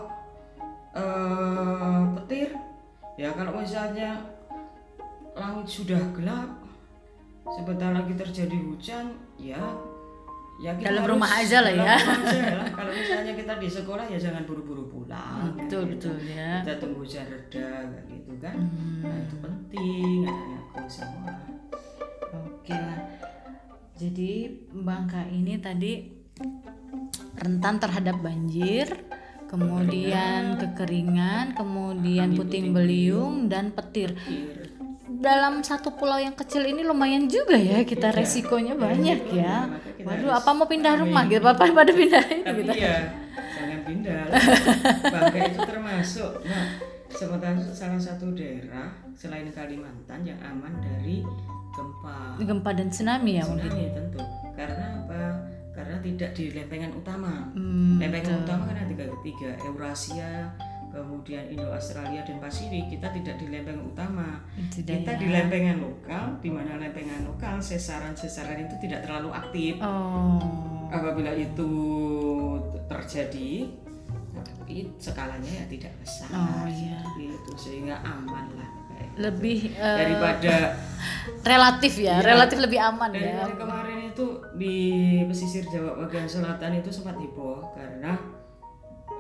eh, 0.93 2.01
petir, 2.15 2.49
ya 3.15 3.33
kalau 3.33 3.53
misalnya 3.57 4.11
langit 5.33 5.65
sudah 5.67 6.03
gelap, 6.13 6.51
sebentar 7.49 7.91
lagi 7.91 8.13
terjadi 8.13 8.59
hujan, 8.61 9.07
ya 9.37 9.63
ya 10.61 10.71
kita 10.77 10.87
Dalam 10.93 11.03
harus 11.07 11.13
rumah 11.17 11.31
aja 11.33 11.59
lah 11.65 11.73
ya. 11.73 11.95
aja. 11.97 12.43
Kalau 12.77 12.93
misalnya 12.93 13.33
kita 13.33 13.53
di 13.57 13.69
sekolah 13.71 14.05
ya 14.11 14.19
jangan 14.21 14.43
buru-buru 14.45 14.85
pulang. 14.91 15.57
betul 15.57 15.89
gitu. 15.89 16.13
betul 16.13 16.17
ya. 16.29 16.61
Kita 16.61 16.75
tunggu 16.83 16.99
hujan 17.07 17.25
reda 17.31 17.71
gitu 18.11 18.33
kan. 18.43 18.57
Hmm. 18.59 19.01
Nah 19.01 19.17
itu 19.23 19.37
penting 19.41 20.19
anak-anakku 20.29 20.85
semua. 20.91 21.35
Oke 22.33 22.75
lah. 22.75 23.01
Jadi 23.97 24.33
Bangka 24.73 25.23
ini 25.31 25.55
tadi 25.63 25.93
rentan 27.39 27.79
terhadap 27.79 28.19
banjir, 28.19 28.89
kemudian 29.47 30.59
kekeringan, 30.59 31.55
kemudian 31.55 32.35
puting 32.35 32.73
beliung 32.75 33.47
dan 33.47 33.71
petir. 33.71 34.17
Petir. 34.17 34.72
Dalam 35.23 35.63
satu 35.63 35.95
pulau 35.95 36.19
yang 36.19 36.35
kecil 36.35 36.67
ini 36.67 36.83
lumayan 36.83 37.25
juga 37.25 37.55
ya 37.55 37.81
kita 37.83 38.11
Iya. 38.11 38.17
resikonya 38.19 38.75
banyak 38.75 39.23
Resikonya, 39.23 39.55
ya. 39.71 39.95
kita 39.95 40.09
Waduh, 40.09 40.33
apa 40.35 40.51
mau 40.51 40.67
pindah 40.67 40.93
pahami. 40.93 41.03
rumah 41.07 41.23
gitu? 41.25 41.47
Apa 41.47 41.63
pada 41.65 41.93
pindah 41.93 42.23
Tapi 42.43 42.61
gitu. 42.61 42.73
ya 42.75 42.97
jangan 43.53 43.81
pindah. 43.83 44.23
Bangka 45.15 45.39
itu 45.41 45.61
termasuk 45.63 46.33
nah 46.43 46.65
sementara 47.09 47.55
salah 47.63 48.01
satu 48.01 48.27
daerah 48.33 48.91
selain 49.15 49.47
Kalimantan 49.49 50.21
yang 50.23 50.41
aman 50.43 50.75
dari 50.77 51.23
gempa. 51.71 52.35
Gempa 52.37 52.71
dan 52.73 52.89
tsunami 52.89 53.39
ya 53.39 53.45
mungkin. 53.47 53.71
Tsunami 53.71 53.95
tentu. 53.95 54.21
Karena 54.53 54.87
apa? 54.99 55.23
Karena 55.73 55.97
tidak 55.99 56.31
di 56.33 56.51
lempengan 56.51 56.93
utama. 56.93 57.49
Hmm, 57.55 57.97
lempengan 57.97 58.43
utama 58.43 58.63
kan 58.67 58.77
ada 58.77 58.91
tiga, 58.91 59.07
tiga 59.23 59.51
Eurasia, 59.63 60.51
kemudian 60.93 61.49
Indo 61.49 61.67
Australia 61.67 62.21
dan 62.23 62.37
Pasifik. 62.39 62.87
Kita 62.89 63.09
tidak 63.11 63.35
di 63.37 63.49
lempengan 63.49 63.83
utama. 63.83 64.29
Tidak 64.71 65.03
Kita 65.03 65.13
ya. 65.13 65.19
di 65.19 65.27
lempengan 65.27 65.77
lokal, 65.81 66.25
di 66.39 66.51
mana 66.53 66.77
lempengan 66.77 67.25
lokal 67.25 67.57
sesaran-sesaran 67.59 68.63
itu 68.63 68.77
tidak 68.79 69.03
terlalu 69.03 69.33
aktif. 69.33 69.81
Oh. 69.81 70.37
Apabila 70.89 71.33
itu 71.33 71.73
terjadi, 72.85 73.73
tapi 74.37 74.93
skalanya 74.97 75.51
ya 75.51 75.65
tidak 75.67 75.93
besar. 75.99 76.29
Oh, 76.31 76.69
iya. 76.69 77.01
Itu 77.17 77.53
sehingga 77.57 77.97
aman 78.03 78.47
lah. 78.55 78.69
Lebih 79.13 79.75
eh, 79.75 79.97
daripada 79.99 80.79
relatif 81.53 81.99
ya, 81.99 82.21
Iya. 82.21 82.25
relatif 82.25 82.59
lebih 82.61 82.79
aman 82.79 83.11
ya. 83.13 83.45
kemarin 83.51 84.09
itu 84.09 84.27
di 84.55 84.77
pesisir 85.27 85.65
Jawa 85.67 86.07
bagian 86.07 86.25
selatan 86.25 86.79
itu 86.79 86.89
sempat 86.89 87.19
heboh 87.19 87.67
karena 87.75 88.15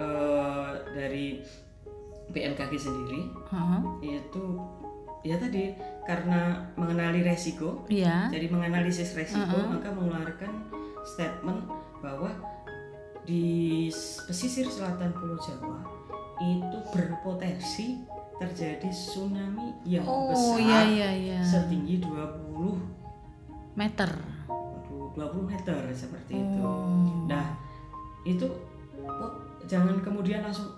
eh, 0.02 0.70
dari 0.92 1.26
BMKG 2.28 2.72
sendiri 2.74 3.20
Heeh. 3.48 3.80
itu 4.18 4.44
ya 5.22 5.38
tadi 5.38 5.70
karena 6.02 6.58
mengenali 6.74 7.22
resiko 7.22 7.86
Iya. 7.86 8.26
jadi 8.28 8.50
menganalisis 8.50 9.14
resiko 9.14 9.54
maka 9.62 9.88
mengeluarkan 9.88 10.52
statement 11.04 11.62
bahwa 12.02 12.30
di 13.22 13.86
pesisir 14.26 14.66
selatan 14.66 15.14
Pulau 15.14 15.38
Jawa 15.38 15.78
itu 16.42 16.78
berpotensi 16.90 18.02
terjadi 18.34 18.90
tsunami 18.90 19.70
yang 19.86 20.02
Oh 20.02 20.26
besar 20.26 20.58
iya 20.58 20.80
iya 20.82 21.10
iya. 21.14 21.40
setinggi 21.40 22.02
20 22.02 22.74
Meter. 23.72 24.10
waduh, 24.50 25.14
20 25.14 25.48
meter 25.48 25.78
seperti 25.88 26.34
itu. 26.34 26.60
Oh. 26.60 27.24
Nah, 27.24 27.54
itu 28.22 28.44
oh, 29.00 29.32
jangan 29.72 29.96
kemudian 29.98 30.40
langsung 30.40 30.68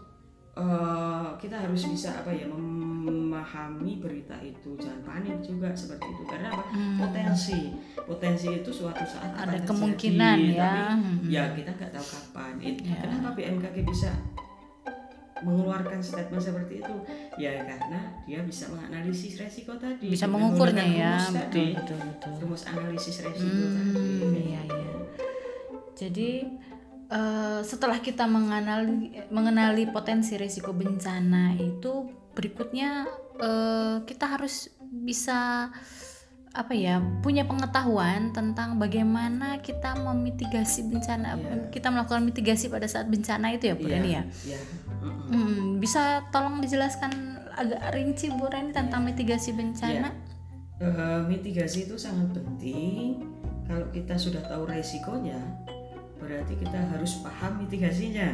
eh, 0.54 1.28
kita 1.36 1.58
harus 1.58 1.82
bisa 1.84 2.14
apa 2.14 2.30
ya 2.30 2.46
memahami 2.46 3.98
berita 3.98 4.38
itu 4.38 4.78
jangan 4.78 5.02
panik 5.04 5.42
juga 5.42 5.66
seperti 5.72 6.06
itu 6.08 6.22
karena 6.24 6.48
apa 6.48 6.62
Hmm. 6.70 6.94
potensi 6.96 7.74
potensi 7.98 8.46
itu 8.52 8.70
suatu 8.70 9.02
saat 9.02 9.34
akan 9.34 9.40
Ada 9.40 9.50
terjadi, 9.56 9.66
kemungkinan 9.68 10.38
ya. 10.48 10.62
tapi 10.62 10.78
Hmm. 10.94 11.18
ya 11.26 11.44
kita 11.50 11.70
nggak 11.72 11.90
tahu 11.92 12.06
kapan 12.08 12.54
It- 12.60 12.80
Ya. 12.80 12.96
kenapa 12.96 13.28
BMKG 13.34 13.76
bisa 13.82 14.10
mengeluarkan 15.40 15.98
statement 16.00 16.40
seperti 16.40 16.74
itu 16.78 16.94
ya 17.36 17.60
karena 17.60 18.00
dia 18.22 18.40
bisa 18.40 18.70
menganalisis 18.70 19.36
resiko 19.36 19.74
tadi 19.76 20.06
Bisa 20.06 20.24
mengukurnya 20.24 20.86
ya. 20.86 21.18
rumus 21.18 21.34
tadi 21.34 21.74
Betul 21.74 21.98
betul 21.98 21.98
betul. 22.08 22.32
rumus 22.40 22.62
analisis 22.64 23.16
resiko 23.20 23.42
tadi 23.68 23.90
Hmm, 23.90 24.20
kayak 24.30 24.40
iya 24.40 24.60
iya. 24.64 24.90
Jadi 25.94 26.30
eh, 27.10 27.60
setelah 27.64 27.98
kita 28.00 28.24
mengenali 28.24 29.24
mengenali 29.28 29.84
potensi 29.88 30.38
risiko 30.38 30.72
bencana 30.72 31.56
itu 31.58 32.24
berikutnya 32.34 33.06
uh, 33.38 34.02
kita 34.02 34.26
harus 34.26 34.68
bisa 34.90 35.70
apa 36.54 36.70
ya 36.70 37.02
punya 37.18 37.42
pengetahuan 37.42 38.30
tentang 38.30 38.78
bagaimana 38.78 39.58
kita 39.58 39.98
memitigasi 39.98 40.86
bencana 40.86 41.34
yeah. 41.34 41.66
kita 41.74 41.90
melakukan 41.90 42.22
mitigasi 42.22 42.70
pada 42.70 42.86
saat 42.86 43.10
bencana 43.10 43.58
itu 43.58 43.70
ya 43.70 43.74
Bu 43.74 43.90
yeah. 43.90 43.94
Reni 43.98 44.10
ya 44.14 44.22
yeah. 44.46 44.62
Mm-hmm. 45.02 45.28
Hmm, 45.34 45.66
bisa 45.82 46.22
tolong 46.30 46.62
dijelaskan 46.62 47.10
agak 47.58 47.82
rinci 47.98 48.30
Bu 48.30 48.46
Reni 48.46 48.70
tentang 48.70 49.02
yeah. 49.02 49.10
mitigasi 49.10 49.50
bencana 49.50 50.14
yeah. 50.78 50.86
uh, 50.86 51.20
mitigasi 51.26 51.90
itu 51.90 51.98
sangat 51.98 52.38
penting 52.38 53.26
kalau 53.66 53.90
kita 53.90 54.14
sudah 54.14 54.46
tahu 54.46 54.70
resikonya 54.70 55.42
berarti 56.24 56.56
kita 56.56 56.78
harus 56.96 57.20
paham 57.20 57.60
mitigasinya 57.60 58.32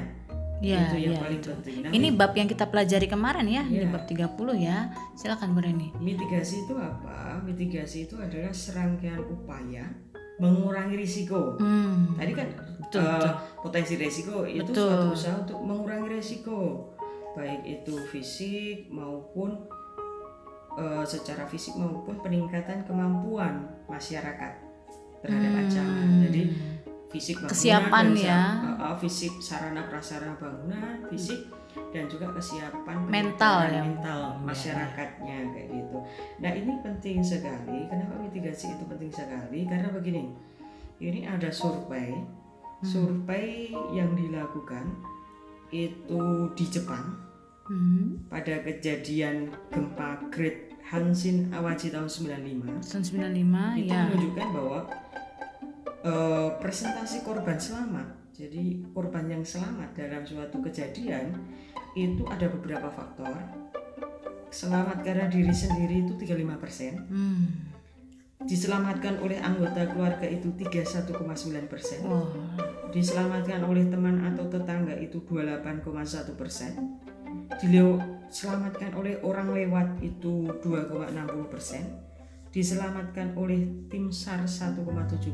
Ya, 0.61 0.93
itu 0.93 1.09
yang 1.09 1.17
ya, 1.17 1.21
paling 1.25 1.41
itu. 1.41 1.49
penting. 1.57 1.77
Nah, 1.81 1.91
ini 1.97 2.09
bab 2.13 2.37
yang 2.37 2.45
kita 2.45 2.69
pelajari 2.69 3.09
kemarin 3.09 3.49
ya, 3.49 3.65
ya. 3.65 3.81
di 3.81 3.87
bab 3.89 4.05
30 4.05 4.37
ya. 4.61 4.93
Silakan 5.17 5.57
Bu 5.57 5.65
Reni. 5.65 5.89
Mitigasi 5.97 6.69
itu 6.69 6.77
apa? 6.77 7.41
Mitigasi 7.41 8.05
itu 8.05 8.21
adalah 8.21 8.53
serangkaian 8.53 9.25
upaya 9.25 9.89
mengurangi 10.37 11.01
risiko. 11.01 11.57
Hmm. 11.57 12.17
Tadi 12.17 12.33
kan 12.37 12.49
betul, 12.81 13.01
uh, 13.01 13.13
betul. 13.17 13.33
potensi 13.65 13.95
risiko 13.97 14.45
itu 14.45 14.69
betul. 14.69 14.89
suatu 14.89 15.07
usaha 15.13 15.37
untuk 15.41 15.59
mengurangi 15.65 16.09
risiko, 16.13 16.93
baik 17.37 17.61
itu 17.65 17.95
fisik 18.09 18.89
maupun 18.93 19.65
uh, 20.77 21.05
secara 21.05 21.45
fisik 21.49 21.77
maupun 21.77 22.21
peningkatan 22.25 22.85
kemampuan 22.85 23.69
masyarakat 23.89 24.53
terhadap 25.21 25.53
hmm. 25.53 25.61
ancaman. 25.65 26.09
Jadi 26.29 26.43
fisik 27.11 27.43
bangunan 27.43 27.51
kesiapan 27.51 28.07
dan 28.15 28.23
ya. 28.23 28.41
uh, 28.79 28.97
fisik 28.97 29.35
sarana 29.43 29.83
prasarana 29.91 30.39
bangunan 30.39 31.03
fisik 31.11 31.51
dan 31.91 32.07
juga 32.07 32.31
kesiapan 32.35 33.07
mental 33.07 33.67
ya. 33.67 33.83
mental 33.83 34.39
masyarakatnya 34.43 35.55
kayak 35.55 35.69
gitu. 35.71 35.99
Nah 36.43 36.51
ini 36.51 36.73
penting 36.83 37.19
sekali. 37.23 37.87
Kenapa 37.87 38.15
mitigasi 38.19 38.75
itu 38.75 38.85
penting 38.87 39.11
sekali? 39.11 39.67
Karena 39.67 39.91
begini 39.91 40.31
ini 41.03 41.27
ada 41.27 41.51
survei. 41.51 42.15
Hmm. 42.81 42.87
survei 42.87 43.75
yang 43.93 44.17
dilakukan 44.17 44.89
itu 45.71 46.23
di 46.55 46.65
Jepang. 46.71 47.31
Hmm. 47.71 48.27
pada 48.27 48.67
kejadian 48.67 49.55
gempa 49.71 50.19
Great 50.35 50.75
Hanshin 50.91 51.55
Awaji 51.55 51.95
tahun 51.95 52.11
95 52.11 52.83
tahun 52.83 53.05
95 53.31 53.79
itu 53.79 53.95
ya. 53.95 54.11
menunjukkan 54.11 54.49
bahwa 54.51 54.79
uh, 56.05 56.59
presentasi 56.59 57.23
korban 57.25 57.61
selamat. 57.61 58.07
Jadi 58.35 58.83
korban 58.97 59.29
yang 59.29 59.45
selamat 59.45 59.93
dalam 59.93 60.25
suatu 60.25 60.65
kejadian 60.65 61.37
itu 61.93 62.25
ada 62.25 62.49
beberapa 62.49 62.89
faktor. 62.89 63.37
Selamat 64.51 65.05
karena 65.05 65.29
diri 65.29 65.53
sendiri 65.53 66.09
itu 66.09 66.17
35%. 66.17 67.13
Hmm. 67.13 67.69
Diselamatkan 68.41 69.21
oleh 69.21 69.37
anggota 69.37 69.85
keluarga 69.93 70.25
itu 70.25 70.49
31,9%. 70.57 71.13
Oh. 72.09 72.33
Diselamatkan 72.91 73.63
oleh 73.69 73.85
teman 73.93 74.25
atau 74.25 74.49
tetangga 74.49 74.97
itu 74.97 75.21
28,1%. 75.29 77.61
Diselamatkan 77.61 78.97
oleh 78.97 79.21
orang 79.21 79.53
lewat 79.53 80.01
itu 80.01 80.49
2,60 80.65 81.53
persen 81.53 82.10
diselamatkan 82.51 83.39
oleh 83.39 83.87
tim 83.87 84.11
SAR 84.11 84.43
1,7 84.43 84.83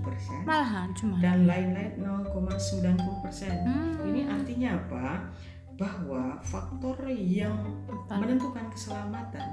persen 0.05 0.45
malahan 0.45 0.93
cuma. 0.93 1.17
dan 1.25 1.49
lain-lain 1.49 1.97
0,90 1.97 3.25
persen. 3.25 3.57
Hmm. 3.65 4.05
ini 4.05 4.29
artinya 4.29 4.77
apa? 4.77 5.33
Bahwa 5.77 6.41
faktor 6.45 6.97
yang 7.09 7.57
menentukan 8.09 8.69
keselamatan 8.73 9.49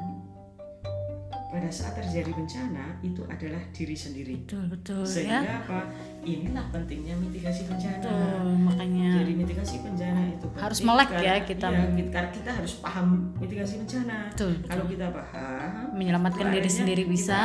pada 1.53 1.69
saat 1.69 1.93
terjadi 2.01 2.33
bencana 2.33 2.97
itu 3.05 3.21
adalah 3.29 3.61
diri 3.69 3.93
sendiri. 3.93 4.41
Betul 4.41 4.65
betul. 4.73 5.05
Sehingga 5.05 5.45
ya. 5.45 5.61
apa? 5.61 5.85
Inilah 6.25 6.65
pentingnya 6.73 7.13
mitigasi 7.21 7.69
bencana. 7.69 8.01
Betul, 8.01 8.49
makanya. 8.65 9.11
Jadi 9.21 9.33
mitigasi 9.37 9.75
bencana 9.85 10.21
itu 10.33 10.47
harus 10.57 10.79
melek 10.81 11.09
ya 11.21 11.33
kita. 11.45 11.67
Ya, 11.69 11.85
kita, 11.93 12.19
kita 12.33 12.49
harus 12.57 12.73
paham 12.81 13.37
mitigasi 13.37 13.77
bencana. 13.85 14.33
Betul, 14.33 14.57
betul. 14.57 14.69
Kalau 14.73 14.85
kita 14.89 15.05
paham, 15.13 15.93
menyelamatkan 15.93 16.47
diri 16.49 16.69
sendiri 16.73 17.03
bisa. 17.05 17.41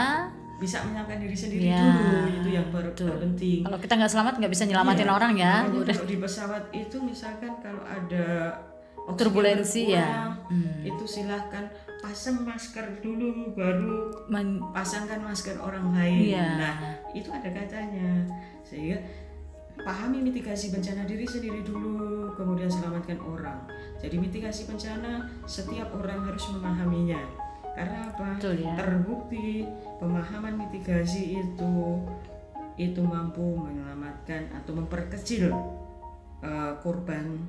Bisa 0.57 0.81
menyelamatkan 0.89 1.21
diri 1.23 1.37
sendiri 1.37 1.71
ya, 1.71 1.85
dulu 1.87 2.31
itu 2.33 2.49
yang 2.51 2.67
baru 2.73 2.91
penting. 2.97 3.61
Kalau 3.69 3.79
kita 3.79 3.93
nggak 3.93 4.11
selamat 4.11 4.35
nggak 4.41 4.53
bisa 4.57 4.65
nyelamatin 4.65 5.07
ya, 5.07 5.13
orang 5.13 5.33
ya. 5.37 5.55
Kalau 5.69 6.09
di 6.09 6.17
pesawat 6.17 6.65
itu 6.73 6.97
misalkan 7.05 7.53
kalau 7.61 7.85
ada 7.85 8.57
turbulensi 9.15 9.93
ya, 9.93 10.35
hmm. 10.49 10.83
itu 10.83 11.05
silahkan 11.05 11.69
pasang 11.99 12.47
masker 12.47 13.03
dulu 13.03 13.53
baru 13.59 14.15
Men 14.31 14.63
pasangkan 14.71 15.25
masker 15.25 15.59
orang 15.59 15.91
lain. 15.95 16.35
Iya. 16.35 16.47
Nah, 16.59 16.75
itu 17.17 17.29
ada 17.33 17.51
katanya. 17.51 18.27
Sehingga 18.63 19.03
pahami 19.83 20.23
mitigasi 20.23 20.75
bencana 20.75 21.07
diri 21.07 21.27
sendiri 21.27 21.63
dulu, 21.63 22.35
kemudian 22.35 22.71
selamatkan 22.71 23.19
orang. 23.23 23.63
Jadi 23.99 24.17
mitigasi 24.19 24.67
bencana 24.67 25.27
setiap 25.47 25.91
orang 25.95 26.23
harus 26.27 26.45
memahaminya. 26.55 27.23
Karena 27.79 28.11
apa? 28.11 28.39
Betul, 28.39 28.63
ya. 28.63 28.75
Terbukti 28.75 29.63
pemahaman 30.03 30.55
mitigasi 30.59 31.39
itu 31.39 31.75
itu 32.79 33.03
mampu 33.03 33.43
menyelamatkan 33.59 34.55
atau 34.55 34.71
memperkecil 34.79 35.51
uh, 36.43 36.73
korban 36.79 37.43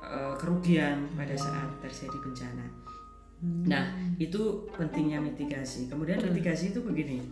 uh, 0.00 0.32
kerugian 0.40 1.12
pada 1.12 1.36
saat 1.36 1.68
terjadi 1.84 2.16
bencana. 2.16 2.87
Hmm. 3.38 3.64
Nah, 3.70 3.84
itu 4.18 4.66
pentingnya 4.74 5.22
mitigasi. 5.22 5.86
Kemudian 5.86 6.18
mitigasi 6.18 6.74
itu 6.74 6.82
begini. 6.82 7.22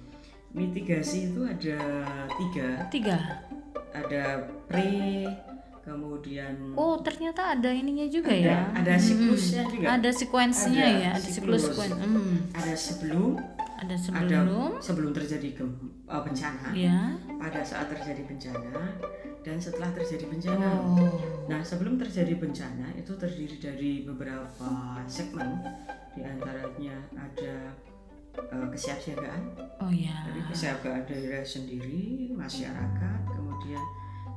Mitigasi 0.54 1.32
itu 1.34 1.42
ada 1.42 1.78
tiga. 2.38 2.68
Tiga. 2.88 3.18
Ada 3.90 4.46
pre, 4.70 5.26
kemudian. 5.82 6.74
Oh, 6.78 6.98
ternyata 7.02 7.58
ada 7.58 7.70
ininya 7.74 8.06
juga 8.06 8.30
ada, 8.30 8.46
ya. 8.46 8.58
Ada 8.74 8.94
siklusnya 8.98 9.62
hmm. 9.66 9.72
juga. 9.72 9.86
Ada 9.98 10.10
sekuensinya 10.14 10.86
ya. 10.86 11.12
Ada 11.18 11.30
siklus. 11.30 11.62
siklus 11.70 11.90
hmm. 11.90 12.34
Ada 12.54 12.74
sebelum. 12.74 13.30
Ada 13.76 13.94
sebelum. 13.98 14.22
Ada 14.24 14.38
sebelum 14.80 15.10
terjadi 15.12 15.48
ke, 15.58 15.64
uh, 16.08 16.22
bencana. 16.22 16.70
Ya. 16.72 17.18
Pada 17.36 17.60
saat 17.66 17.90
terjadi 17.92 18.22
bencana 18.24 18.96
dan 19.46 19.62
setelah 19.62 19.94
terjadi 19.94 20.26
bencana. 20.26 20.82
Oh. 20.82 21.06
Nah, 21.46 21.62
sebelum 21.62 21.94
terjadi 22.02 22.34
bencana 22.34 22.90
itu 22.98 23.14
terdiri 23.14 23.56
dari 23.62 23.92
beberapa 24.02 24.98
segmen, 25.06 25.62
di 26.18 26.26
antaranya 26.26 26.98
ada 27.14 27.70
uh, 28.50 28.66
kesiapsiagaan. 28.74 29.54
Oh 29.78 29.92
ya. 29.94 30.26
Jadi 30.26 30.40
kesiapsiagaan 30.50 31.06
daerah 31.06 31.46
sendiri, 31.46 32.34
masyarakat, 32.34 33.20
kemudian 33.30 33.84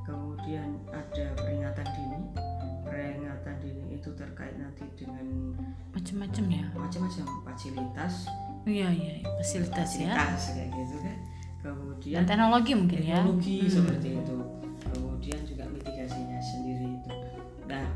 kemudian 0.06 0.78
ada 0.94 1.26
peringatan 1.34 1.86
dini. 1.90 2.20
Peringatan 2.86 3.54
dini 3.58 3.98
itu 3.98 4.14
terkait 4.14 4.54
nanti 4.62 4.86
dengan 4.94 5.58
macam-macam 5.90 6.44
ya. 6.54 6.64
Macam-macam 6.78 7.24
fasilitas. 7.50 8.30
Iya 8.62 8.88
iya, 8.94 9.12
fasilitas, 9.42 9.74
fasilitas 9.74 9.90
ya. 9.98 10.14
Fasilitas 10.14 10.42
kayak 10.54 10.70
gitu 10.78 10.96
kan. 11.02 11.18
Kemudian 11.60 12.14
Dan 12.14 12.24
teknologi 12.30 12.72
mungkin 12.78 12.98
teknologi 13.02 13.10
ya. 13.10 13.18
Teknologi 13.18 13.58
hmm. 13.58 13.74
seperti 13.74 14.08
itu 14.14 14.38
kemudian 14.88 15.40
juga 15.44 15.64
mitigasinya 15.68 16.40
sendiri 16.40 16.96
itu. 16.96 17.10
Nah 17.68 17.86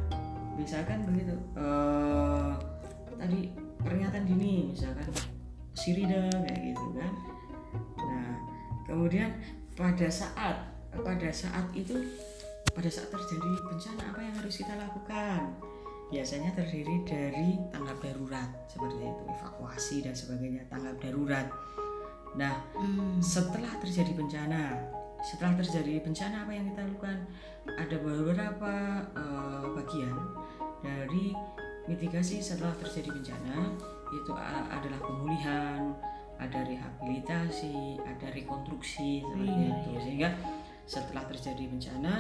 misalkan 0.55 1.03
begitu 1.09 1.35
uh, 1.59 2.55
tadi 3.19 3.51
peringatan 3.83 4.23
dini 4.29 4.71
misalkan 4.71 5.09
sirida 5.75 6.31
kayak 6.31 6.61
gitu 6.73 6.87
kan. 6.95 7.13
Nah 7.99 8.31
kemudian 8.87 9.35
pada 9.75 10.07
saat 10.07 10.57
pada 10.95 11.31
saat 11.35 11.67
itu 11.75 11.99
pada 12.71 12.91
saat 12.91 13.11
terjadi 13.11 13.51
bencana 13.67 14.03
apa 14.15 14.21
yang 14.23 14.35
harus 14.39 14.55
kita 14.59 14.75
lakukan? 14.79 15.55
Biasanya 16.13 16.55
terdiri 16.55 17.03
dari 17.03 17.59
tanggap 17.75 17.99
darurat 17.99 18.47
seperti 18.71 19.03
itu 19.03 19.23
evakuasi 19.27 19.97
dan 20.07 20.15
sebagainya 20.15 20.63
tanggap 20.71 20.95
darurat. 21.03 21.49
Nah 22.39 22.55
hmm. 22.79 23.19
setelah 23.19 23.75
terjadi 23.83 24.15
bencana 24.15 24.79
setelah 25.25 25.57
terjadi 25.57 26.05
bencana 26.05 26.45
apa 26.45 26.53
yang 26.53 26.69
kita 26.69 26.81
lakukan 26.85 27.19
ada 27.65 27.97
beberapa 27.97 28.75
uh, 29.17 29.65
bagian 29.73 30.13
dari 30.85 31.33
mitigasi 31.89 32.45
setelah 32.45 32.77
terjadi 32.77 33.09
bencana 33.09 33.73
itu 34.13 34.31
adalah 34.69 35.01
pemulihan 35.01 35.97
ada 36.37 36.61
rehabilitasi 36.69 38.05
ada 38.05 38.27
rekonstruksi 38.37 39.25
seperti 39.25 39.49
iya, 39.49 39.69
itu 39.73 39.91
iya. 39.91 40.01
sehingga 40.05 40.31
setelah 40.85 41.25
terjadi 41.25 41.65
bencana 41.73 42.15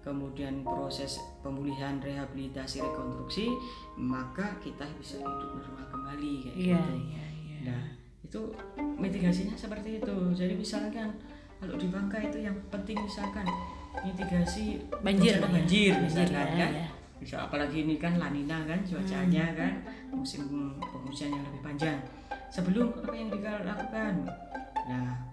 kemudian 0.00 0.64
proses 0.64 1.20
pemulihan 1.44 2.00
rehabilitasi 2.02 2.82
rekonstruksi 2.82 3.52
maka 4.00 4.58
kita 4.58 4.88
bisa 4.98 5.20
hidup 5.20 5.60
normal 5.60 5.86
kembali 5.92 6.34
kayak 6.50 6.56
iya, 6.56 6.80
gitu 6.80 6.92
iya, 6.98 7.24
iya. 7.30 7.58
nah 7.68 7.82
itu 8.24 8.40
mitigasinya 8.98 9.54
seperti 9.54 10.00
itu 10.02 10.16
jadi 10.34 10.54
misalkan 10.56 11.14
kalau 11.60 11.76
di 11.76 11.86
Bangka 11.92 12.18
itu 12.24 12.38
yang 12.40 12.56
penting 12.72 12.96
misalkan 13.04 13.44
mitigasi 14.00 14.80
banjir 15.04 15.36
banjir 15.44 15.92
misalkan 16.00 16.48
ya, 16.56 16.66
kan 16.66 16.70
ya. 16.72 16.88
bisa 17.20 17.36
apalagi 17.44 17.84
ini 17.84 18.00
kan 18.00 18.16
lanina 18.16 18.64
kan 18.64 18.80
cuacanya 18.80 19.52
kan 19.52 19.72
musim 20.08 20.74
penghujan 20.80 21.36
yang 21.36 21.44
lebih 21.52 21.60
panjang 21.60 21.98
sebelum 22.48 22.96
apa 22.96 23.12
yang 23.12 23.28
dilakukan 23.28 24.14
nah 24.88 25.30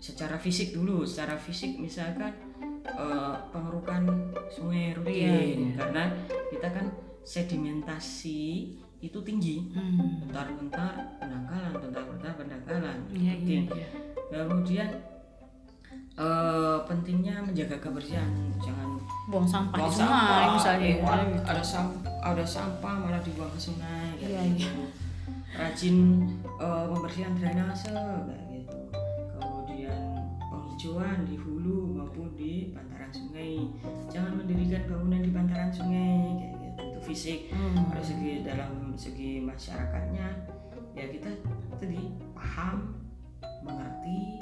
secara 0.00 0.40
fisik 0.40 0.72
dulu 0.72 1.04
secara 1.04 1.36
fisik 1.36 1.76
misalkan 1.76 2.32
uh, 2.96 3.36
pengerukan 3.52 4.32
sungai 4.48 4.96
rutin 4.96 5.72
iya. 5.72 5.76
karena 5.76 6.04
kita 6.48 6.68
kan 6.72 6.86
sedimentasi 7.26 8.72
itu 9.04 9.18
tinggi 9.20 9.66
hmm. 9.76 10.24
bentar-bentar 10.24 11.20
pendangkalan 11.20 11.72
bentar-bentar 11.74 12.32
pendangkalan 12.38 12.98
iya, 13.12 13.34
iya, 13.36 13.60
iya. 13.68 13.88
kemudian 14.32 14.88
uh, 16.16 16.78
pentingnya 16.88 17.44
menjaga 17.44 17.76
kebersihan 17.80 18.28
jangan 18.60 18.96
buang 19.28 19.48
sampah 19.48 19.76
buang 19.78 19.92
di 19.92 19.96
sungai 20.00 20.16
sampah, 20.16 20.54
misalnya 20.56 20.88
eh, 20.88 21.40
ada 21.44 21.64
sampah 21.64 22.12
ada 22.24 22.44
sampah 22.44 22.94
malah 23.00 23.20
dibuang 23.22 23.52
ke 23.52 23.60
sungai 23.60 24.16
iya, 24.18 24.40
gitu. 24.54 24.66
iya. 24.66 24.86
rajin 25.56 25.96
uh, 26.58 26.84
membersihkan 26.90 27.32
drainase 27.38 27.92
kayak 27.92 28.44
gitu 28.50 28.78
kemudian 29.38 30.00
penghijauan 30.50 31.18
di 31.28 31.36
hulu 31.38 31.96
maupun 31.96 32.32
di 32.34 32.72
bantaran 32.72 33.12
sungai 33.12 33.68
jangan 34.10 34.32
mendirikan 34.40 34.82
bangunan 34.88 35.20
di 35.22 35.30
bantaran 35.30 35.70
sungai 35.72 36.16
kayak 36.40 36.54
gitu 36.60 36.82
itu 36.92 37.00
fisik 37.04 37.40
hmm. 37.52 37.92
segi 38.00 38.32
dalam 38.44 38.72
segi 38.96 39.30
masyarakatnya 39.44 40.26
ya 40.96 41.04
kita 41.12 41.28
tadi 41.76 42.08
paham 42.32 42.96
mengerti 43.60 44.35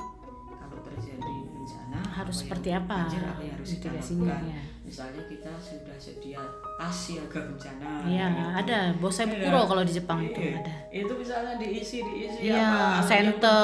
harus 2.34 2.42
seperti 2.50 2.68
apa 2.74 3.06
banjir 3.06 3.22
apa 3.22 3.42
yang 3.46 3.54
harus 3.54 3.70
kita 3.78 3.88
lakukan 3.94 4.42
ya. 4.50 4.60
misalnya 4.82 5.22
kita 5.30 5.50
sudah 5.62 5.96
sedia 6.02 6.40
tas 6.74 6.96
siaga 6.98 7.40
bencana 7.46 7.90
iya 8.10 8.26
gitu. 8.26 8.50
ada 8.58 8.78
bosai 8.98 9.26
puro 9.30 9.60
ya. 9.62 9.66
kalau 9.70 9.82
di 9.86 9.92
Jepang 9.94 10.18
itu 10.26 10.40
iya. 10.42 10.58
ada 10.58 10.74
itu 10.90 11.12
misalnya 11.14 11.54
diisi 11.62 11.98
diisi 12.02 12.40
ya, 12.50 12.66
apa 12.66 13.06
center 13.06 13.62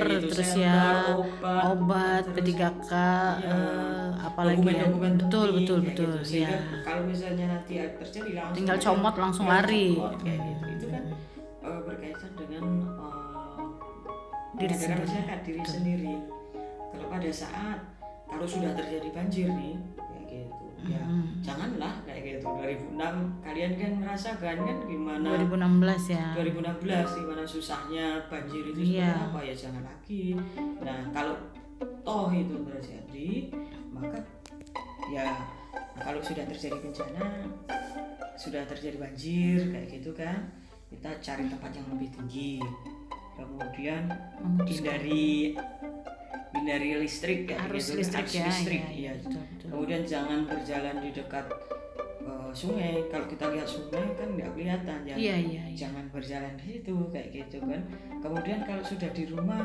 penting 0.00 0.16
gitu, 0.16 0.26
terus 0.32 0.50
ya 0.56 0.80
obat, 1.12 1.62
obat 1.76 2.24
P3K 2.32 2.88
ya, 2.88 3.52
uh, 3.52 4.08
apalagi 4.24 4.64
dokumen, 4.64 4.72
ya 4.72 4.84
dokumen 4.88 5.12
betul 5.20 5.46
penting, 5.52 5.56
betul 5.60 5.78
betul 5.84 6.12
gitu. 6.24 6.40
ya 6.40 6.52
kalau 6.88 7.02
misalnya 7.04 7.46
nanti 7.52 7.74
terjadi 7.76 8.30
langsung 8.32 8.56
tinggal 8.56 8.76
comot 8.80 9.14
langsung 9.20 9.46
lari 9.52 9.92
kayak 10.24 10.40
gitu 10.40 10.64
itu 10.72 10.86
kan 10.88 11.04
uh, 11.60 11.80
berkaitan 11.84 12.32
dengan 12.32 12.64
uh, 12.96 13.60
diri 14.56 14.72
sendiri. 14.72 15.04
masyarakat 15.04 15.38
diri 15.44 15.58
betul. 15.60 15.74
sendiri 15.76 16.14
kalau 16.96 17.06
pada 17.12 17.28
saat 17.28 17.95
kalau 18.26 18.46
sudah 18.46 18.74
terjadi 18.74 19.08
banjir 19.14 19.48
nih 19.50 19.78
ya 20.86 21.02
hmm. 21.02 21.42
janganlah 21.42 21.94
kayak 22.06 22.38
gitu. 22.38 22.46
2006 22.46 22.94
kalian 23.42 23.72
kan 23.74 23.92
merasakan 24.02 24.56
kan 24.62 24.78
gimana 24.86 25.28
2016 25.42 26.14
ya. 26.14 26.26
2016 26.38 27.18
gimana 27.22 27.42
susahnya 27.42 28.06
banjir 28.30 28.62
itu 28.70 29.02
yeah. 29.02 29.26
apa 29.30 29.38
ya 29.42 29.54
jangan 29.54 29.82
lagi. 29.82 30.38
Nah 30.82 31.00
kalau 31.10 31.34
toh 32.06 32.30
itu 32.30 32.54
terjadi 32.62 33.30
maka 33.90 34.18
ya 35.10 35.26
nah 35.96 36.02
kalau 36.02 36.20
sudah 36.22 36.44
terjadi 36.46 36.76
bencana 36.82 37.22
sudah 38.36 38.62
terjadi 38.68 38.96
banjir 39.00 39.58
kayak 39.72 39.88
gitu 39.90 40.10
kan 40.12 40.50
kita 40.86 41.10
cari 41.18 41.44
tempat 41.50 41.70
yang 41.74 41.86
lebih 41.94 42.08
tinggi. 42.14 42.62
Kemudian 43.36 44.08
hindari 44.64 45.52
hindari 46.56 46.90
listrik 46.98 47.40
ya 47.46 47.56
harus 47.60 47.84
gitu. 47.92 48.00
listrik 48.00 48.26
harus 48.26 48.36
ya 48.36 48.46
listrik 48.48 48.82
ya, 48.82 48.90
ya, 48.90 48.96
ya. 48.96 49.12
Betul, 49.20 49.42
betul. 49.44 49.68
kemudian 49.70 50.02
jangan 50.08 50.40
berjalan 50.48 50.96
di 51.04 51.10
dekat 51.12 51.46
uh, 52.26 52.50
sungai 52.50 52.94
kalau 53.12 53.26
kita 53.28 53.44
lihat 53.52 53.68
sungai 53.68 54.04
kan 54.16 54.28
nggak 54.34 54.50
kelihatan 54.56 54.98
ya 55.04 55.14
iya, 55.14 55.36
iya, 55.36 55.62
iya. 55.70 55.76
jangan 55.76 56.04
berjalan 56.10 56.52
di 56.58 56.64
situ 56.76 56.94
kayak 57.12 57.28
gitu 57.30 57.58
kan 57.62 57.80
kemudian 58.24 58.58
kalau 58.64 58.82
sudah 58.82 59.10
di 59.12 59.24
rumah 59.28 59.62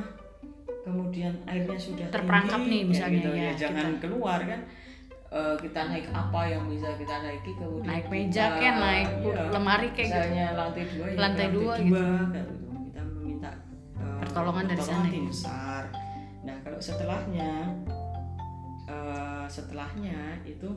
kemudian 0.82 1.34
airnya 1.46 1.78
sudah 1.78 2.08
terperangkap 2.10 2.58
tinggi, 2.66 2.74
nih 2.74 2.82
misalnya 2.90 3.18
gitu, 3.22 3.32
ya, 3.38 3.44
ya 3.44 3.52
jangan 3.54 3.86
kita... 3.94 4.02
keluar 4.02 4.40
kan 4.42 4.62
uh, 5.30 5.56
kita 5.62 5.82
naik 5.88 6.06
apa 6.10 6.42
yang 6.50 6.64
bisa 6.66 6.90
kita 6.98 7.16
naiki 7.22 7.52
kemudian 7.54 7.86
naik 7.86 8.06
meja 8.10 8.46
kan 8.58 8.76
naik 8.82 9.10
ya, 9.22 9.44
lemari 9.54 9.90
kayak 9.94 10.10
gitu. 10.10 10.18
misalnya 10.18 10.46
gitu. 10.46 10.60
lantai 10.60 10.84
dua 10.90 11.06
ya 11.06 11.18
lantai, 11.22 11.46
dua, 11.48 11.62
dua 11.62 11.74
gitu. 11.78 12.02
gitu 12.02 12.54
kita 12.90 13.02
meminta 13.06 13.52
uh, 14.02 14.18
pertolongan 14.26 14.66
dari 14.74 14.82
sana 14.82 15.08
besar 15.08 15.84
nah 16.42 16.58
kalau 16.66 16.80
setelahnya 16.82 17.78
uh, 18.90 19.46
setelahnya 19.46 20.42
itu 20.46 20.70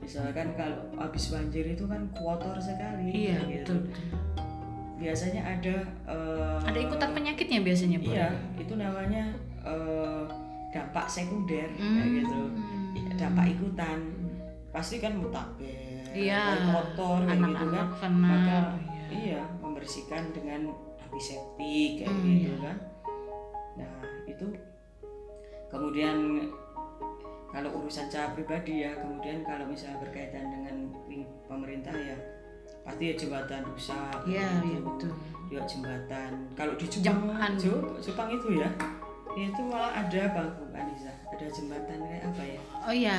misalkan 0.00 0.54
kalau 0.54 0.86
habis 0.96 1.32
banjir 1.32 1.64
itu 1.66 1.84
kan 1.88 2.06
kotor 2.14 2.56
sekali 2.60 3.10
iya 3.10 3.38
gitu. 3.48 3.74
betul, 3.74 3.78
biasanya 5.00 5.42
ada 5.42 5.76
uh, 6.06 6.58
ada 6.62 6.78
ikutan 6.78 7.10
penyakitnya 7.10 7.60
biasanya 7.64 7.98
Bu 8.00 8.12
iya 8.14 8.28
itu 8.56 8.74
namanya 8.78 9.34
uh, 9.66 10.24
dampak 10.70 11.06
sekunder 11.10 11.68
hmm. 11.74 11.96
kayak 11.98 12.10
gitu 12.22 12.40
dampak 13.14 13.46
ikutan 13.54 13.98
pasti 14.74 14.98
kan 14.98 15.14
mutabe 15.14 16.02
iya, 16.10 16.58
kotor 16.66 17.22
kayak 17.26 17.42
gitu 17.46 17.66
kan 17.70 17.86
kena, 17.98 18.26
maka 18.26 18.58
iya. 18.82 19.06
iya 19.10 19.42
membersihkan 19.62 20.34
dengan 20.34 20.74
antiseptik 20.98 22.02
kayak 22.02 22.10
hmm, 22.10 22.26
gitu 22.26 22.54
iya. 22.58 22.58
kan 22.58 22.76
nah 23.78 23.94
itu 24.26 24.46
kemudian 25.74 26.46
kalau 27.50 27.70
urusan 27.82 28.06
cara 28.10 28.30
pribadi 28.34 28.86
ya 28.86 28.94
kemudian 28.98 29.42
kalau 29.42 29.66
misalnya 29.66 29.98
berkaitan 30.02 30.46
dengan 30.50 30.90
pemerintah 31.50 31.94
ya 31.94 32.14
pasti 32.86 33.10
ya 33.10 33.14
jembatan 33.18 33.62
rusak 33.74 34.18
iya 34.28 34.60
gitu. 34.62 34.70
ya, 34.70 34.80
betul. 34.84 35.12
Ya 35.52 35.60
jembatan. 35.68 36.30
Kalau 36.56 36.72
di 36.74 36.86
Jepang 36.88 37.30
Jepang, 37.60 37.94
Jepang 38.00 38.28
itu 38.32 38.48
ya 38.58 38.68
itu 39.34 39.60
malah 39.66 39.92
ada 39.98 40.22
bang 40.30 40.50
Anissa. 40.78 41.12
Ada 41.34 41.46
jembatan 41.50 41.98
kayak 42.06 42.22
apa 42.30 42.42
ya? 42.46 42.60
Oh 42.86 42.94
ya 42.94 43.18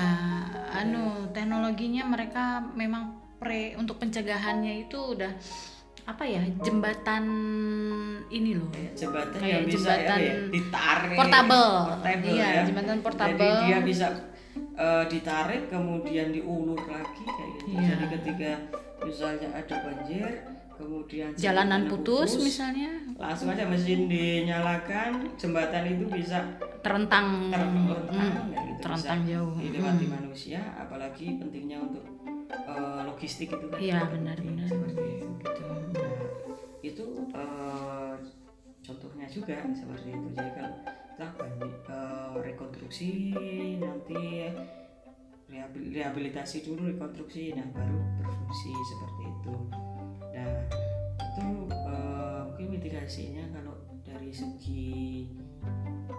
anu 0.72 1.28
teknologinya 1.36 2.08
mereka 2.08 2.63
memang 2.72 3.20
pre 3.36 3.76
untuk 3.76 4.00
pencegahannya 4.00 4.88
itu 4.88 4.96
udah 4.96 5.32
apa 6.06 6.24
ya 6.24 6.41
jembatan 6.62 7.24
ini 8.30 8.52
loh 8.58 8.70
jembatan 8.94 9.38
kayak 9.41 9.54
yang 9.58 9.65
bisa 9.65 9.91
jembatan 9.98 10.20
ya, 10.22 10.34
ditarik 10.54 11.18
portable, 11.18 11.74
portable 11.89 12.30
iya 12.30 12.48
ya. 12.48 12.62
jembatan 12.70 12.98
portable. 13.02 13.41
jadi 13.41 13.65
dia 13.65 13.78
bisa 13.82 14.08
uh, 14.78 15.04
ditarik 15.10 15.63
kemudian 15.68 16.30
diulur 16.30 16.80
lagi 16.86 17.24
kayak 17.26 17.50
gitu. 17.58 17.68
Iya. 17.74 17.88
jadi 17.89 18.06
ketika 18.22 18.52
misalnya 19.02 19.48
ada 19.54 19.76
banjir 19.82 20.28
kemudian 20.76 21.30
jalanan 21.39 21.88
putus, 21.88 22.36
putus 22.36 22.44
misalnya. 22.54 22.91
langsung 23.15 23.48
aja 23.48 23.63
mesin 23.63 24.12
dinyalakan 24.12 25.24
jembatan 25.39 25.88
itu 25.88 26.06
bisa 26.12 26.44
terentang. 26.84 27.48
Terentang, 27.48 28.12
hmm, 28.12 28.52
gitu, 28.52 28.82
terentang 28.84 29.20
bisa 29.24 29.32
jauh. 29.32 29.56
dilewati 29.56 30.06
hmm. 30.06 30.13
manusia 30.20 30.60
apalagi 30.76 31.39
pentingnya 31.39 31.80
untuk 31.80 32.04
uh, 32.68 33.08
logistik 33.08 33.56
itu 33.56 33.65
kan. 33.72 33.80
Iya 33.80 34.00
benar-benar 34.12 34.68
gitu. 34.70 35.75
Itu 36.93 37.06
uh, 37.34 38.13
contohnya 38.86 39.26
juga 39.26 39.58
seperti 39.74 40.13
itu. 40.13 40.28
Jadi 40.38 40.52
kalau 40.54 40.74
kita 41.15 41.28
uh, 41.89 42.34
rekonstruksi 42.43 43.10
nanti 43.82 44.52
rehabilitasi 45.71 46.65
dulu 46.65 46.89
rekonstruksi 46.93 47.54
nah 47.58 47.65
baru 47.74 48.00
berfungsi 48.21 48.71
seperti 48.74 49.21
itu. 49.26 49.56
Nah 50.34 50.52
itu 51.21 51.48
uh, 51.74 52.41
mungkin 52.54 52.67
mitigasinya 52.78 53.45
kalau 53.56 53.76
dari 54.06 54.30
segi 54.30 55.30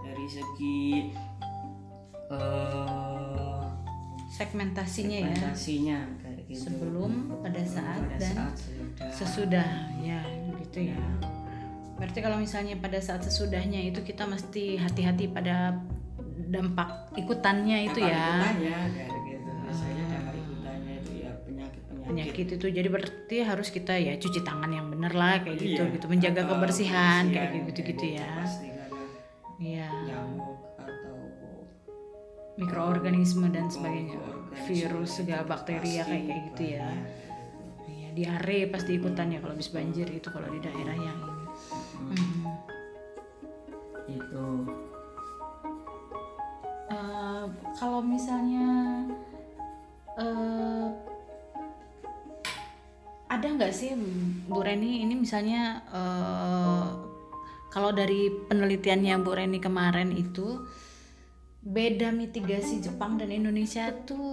dari 0.03 0.27
segi 0.27 0.81
uh, 2.35 3.67
segmentasinya, 4.35 5.23
segmentasinya. 5.23 5.99
ya 6.23 6.26
gitu. 6.47 6.71
sebelum 6.71 7.43
pada 7.43 7.63
saat 7.67 8.03
pada 8.07 8.19
dan 8.19 8.35
saat 8.35 8.55
sesudah. 8.57 9.13
sesudah 9.15 9.71
ya 10.03 10.21
gitu 10.63 10.79
ya. 10.95 11.01
Berarti 11.97 12.19
kalau 12.21 12.37
misalnya 12.37 12.77
pada 12.77 13.01
saat 13.01 13.25
sesudahnya 13.25 13.81
itu 13.89 14.05
kita 14.05 14.29
mesti 14.29 14.77
hati-hati 14.77 15.33
pada 15.33 15.81
dampak 16.47 17.17
ikutannya 17.17 17.89
itu 17.91 17.99
dampak 18.05 18.13
ya. 18.13 18.21
ikutannya 18.21 18.79
kayak 18.93 19.23
gitu. 19.27 19.51
Ah. 19.51 20.07
dampak 20.07 20.35
ikutannya 20.37 20.95
itu 21.01 21.13
ya 21.17 21.31
penyakit 21.43 21.83
penyakit 21.89 22.07
penyakit 22.07 22.47
itu 22.61 22.67
jadi 22.71 22.89
berarti 22.93 23.37
harus 23.43 23.69
kita 23.73 23.95
ya 23.97 24.15
cuci 24.21 24.41
tangan 24.45 24.71
yang 24.71 24.87
benar 24.93 25.13
lah 25.17 25.43
kayak 25.43 25.57
gitu 25.59 25.83
iya. 25.83 25.95
gitu 25.97 26.07
menjaga 26.07 26.43
kebersihan 26.47 27.23
kayak 27.33 27.51
gitu 27.73 27.81
gitu 27.83 28.05
ya. 28.21 28.31
iya. 29.59 29.89
nyamuk 30.05 30.61
atau 30.77 31.17
mikroorganisme 32.61 33.49
dan 33.51 33.67
sebagainya 33.73 34.36
virus 34.65 35.21
segala 35.21 35.45
bakteri 35.45 36.01
ya 36.01 36.05
kayak 36.09 36.25
kayak 36.25 36.43
gitu 36.53 36.63
ya. 36.81 36.89
Iya. 37.87 38.09
Diare 38.17 38.59
pasti 38.73 38.97
ikutan 38.97 39.35
ya 39.35 39.39
kalau 39.45 39.53
habis 39.53 39.69
banjir 39.69 40.09
itu 40.09 40.29
kalau 40.33 40.49
di 40.49 40.61
daerah 40.65 40.97
yang 40.97 41.21
ini 42.09 42.17
hmm. 42.17 44.17
itu. 44.17 44.47
Uh, 46.87 47.45
kalau 47.77 48.01
misalnya 48.01 49.05
uh, 50.17 50.89
nggak 53.57 53.73
sih 53.73 53.97
Bu 54.47 54.61
Reni 54.61 55.01
ini 55.01 55.17
misalnya 55.17 55.81
uh, 55.89 56.93
kalau 57.73 57.91
dari 57.91 58.29
penelitiannya 58.29 59.17
Bu 59.25 59.33
Reni 59.33 59.59
kemarin 59.59 60.13
itu 60.13 60.61
beda 61.67 62.13
mitigasi 62.13 62.85
Jepang 62.85 63.17
dan 63.17 63.33
Indonesia 63.33 63.91
tuh 64.05 64.23
uh, 64.23 64.26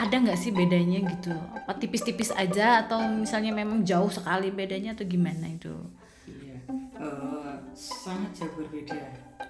ada 0.00 0.16
nggak 0.16 0.38
sih 0.40 0.50
bedanya 0.50 1.04
gitu? 1.04 1.34
Apa 1.52 1.76
tipis-tipis 1.76 2.32
aja 2.32 2.80
atau 2.88 3.04
misalnya 3.04 3.52
memang 3.52 3.84
jauh 3.84 4.08
sekali 4.08 4.48
bedanya 4.48 4.96
atau 4.96 5.04
gimana 5.04 5.44
itu? 5.44 5.76
Iya, 6.24 6.56
uh, 6.96 7.60
sangat 7.76 8.32
jauh 8.32 8.54
berbeda. 8.56 8.96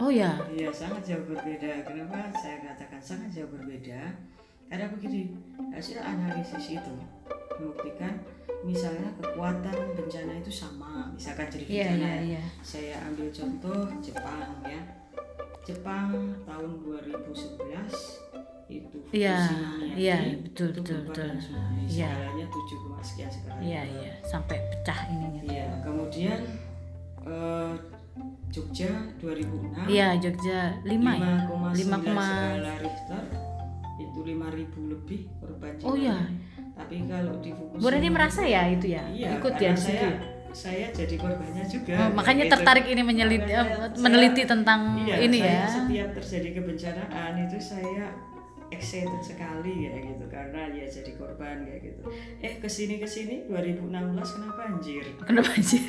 Oh 0.03 0.11
ya? 0.11 0.43
Iya 0.51 0.75
sangat 0.75 1.07
jauh 1.07 1.23
berbeda. 1.31 1.87
Kenapa 1.87 2.35
saya 2.35 2.67
katakan 2.67 2.99
sangat 2.99 3.31
jauh 3.31 3.51
berbeda? 3.55 4.11
Karena 4.67 4.87
begini 4.91 5.39
hasil 5.71 6.03
analisis 6.03 6.79
itu 6.79 6.95
membuktikan 7.59 8.19
misalnya 8.61 9.09
kekuatan 9.21 9.97
bencana 9.97 10.37
itu 10.37 10.53
sama 10.53 11.09
misalkan 11.17 11.49
jadi 11.49 11.65
iya, 11.65 11.85
bencana 11.89 11.97
yeah, 11.97 12.13
yeah, 12.13 12.21
yeah. 12.37 12.47
saya 12.61 12.95
ambil 13.09 13.29
contoh 13.33 13.89
Jepang 14.05 14.53
ya 14.69 14.83
Jepang 15.65 16.13
tahun 16.45 16.71
2011 16.85 18.50
itu 18.71 18.97
Iya, 19.11 19.37
iya 19.99 20.17
betul 20.39 20.71
itu 20.71 20.81
betul 20.87 20.99
betul. 21.11 21.29
Iya. 21.91 22.11
Skalanya 22.15 22.47
7, 22.47 23.03
sekian 23.03 23.31
sekarang. 23.31 23.61
Iya, 23.61 23.83
iya, 23.83 24.13
sampai 24.23 24.57
pecah 24.71 25.01
ininya. 25.11 25.43
Iya, 25.43 25.67
kemudian 25.83 26.41
uh, 27.27 27.75
Jogja 28.51 28.91
2006. 29.19 29.91
Iya, 29.91 30.09
Jogja 30.23 30.59
5 30.87 30.87
ya. 30.87 31.37
5,9 31.51 32.07
skala 32.07 32.75
Richter 32.83 33.25
itu 33.99 34.19
5000 34.23 34.93
lebih 34.95 35.21
korban. 35.43 35.73
Oh 35.83 35.95
iya. 35.99 36.19
Tapi 36.75 37.05
kalau 37.05 37.35
di 37.45 37.51
Fukushima 37.53 37.83
Bu 37.83 37.89
Reni 37.93 38.09
merasa 38.09 38.41
ya 38.47 38.63
itu 38.71 38.95
ya? 38.95 39.05
Iya, 39.11 39.29
Ikut 39.39 39.55
ya 39.59 39.75
di 39.75 39.83
situ 39.83 40.07
ya? 40.07 40.19
saya 40.51 40.91
jadi 40.91 41.15
korbannya 41.15 41.63
juga. 41.63 41.95
Oh, 41.95 42.11
makanya 42.11 42.45
gitu. 42.47 42.55
tertarik 42.59 42.87
ini 42.91 43.03
meneliti 43.07 43.55
meneliti 44.03 44.43
tentang 44.43 44.99
iya, 45.07 45.23
ini 45.23 45.39
saya 45.39 45.55
ya. 45.55 45.67
Setiap 45.71 46.09
terjadi 46.19 46.49
kebencanaan 46.59 47.33
itu 47.47 47.59
saya 47.63 48.05
excited 48.71 49.23
sekali 49.23 49.91
ya 49.91 49.93
gitu 49.99 50.25
karena 50.31 50.71
ya 50.71 50.87
jadi 50.87 51.13
korban 51.19 51.67
kayak 51.67 51.81
gitu. 51.91 52.03
Eh 52.41 52.63
ke 52.63 52.69
sini 52.71 53.03
ke 53.03 53.07
sini 53.07 53.47
2016 53.51 53.91
kenapa 54.39 54.55
banjir? 54.63 55.05
Kenapa 55.27 55.49
banjir? 55.51 55.87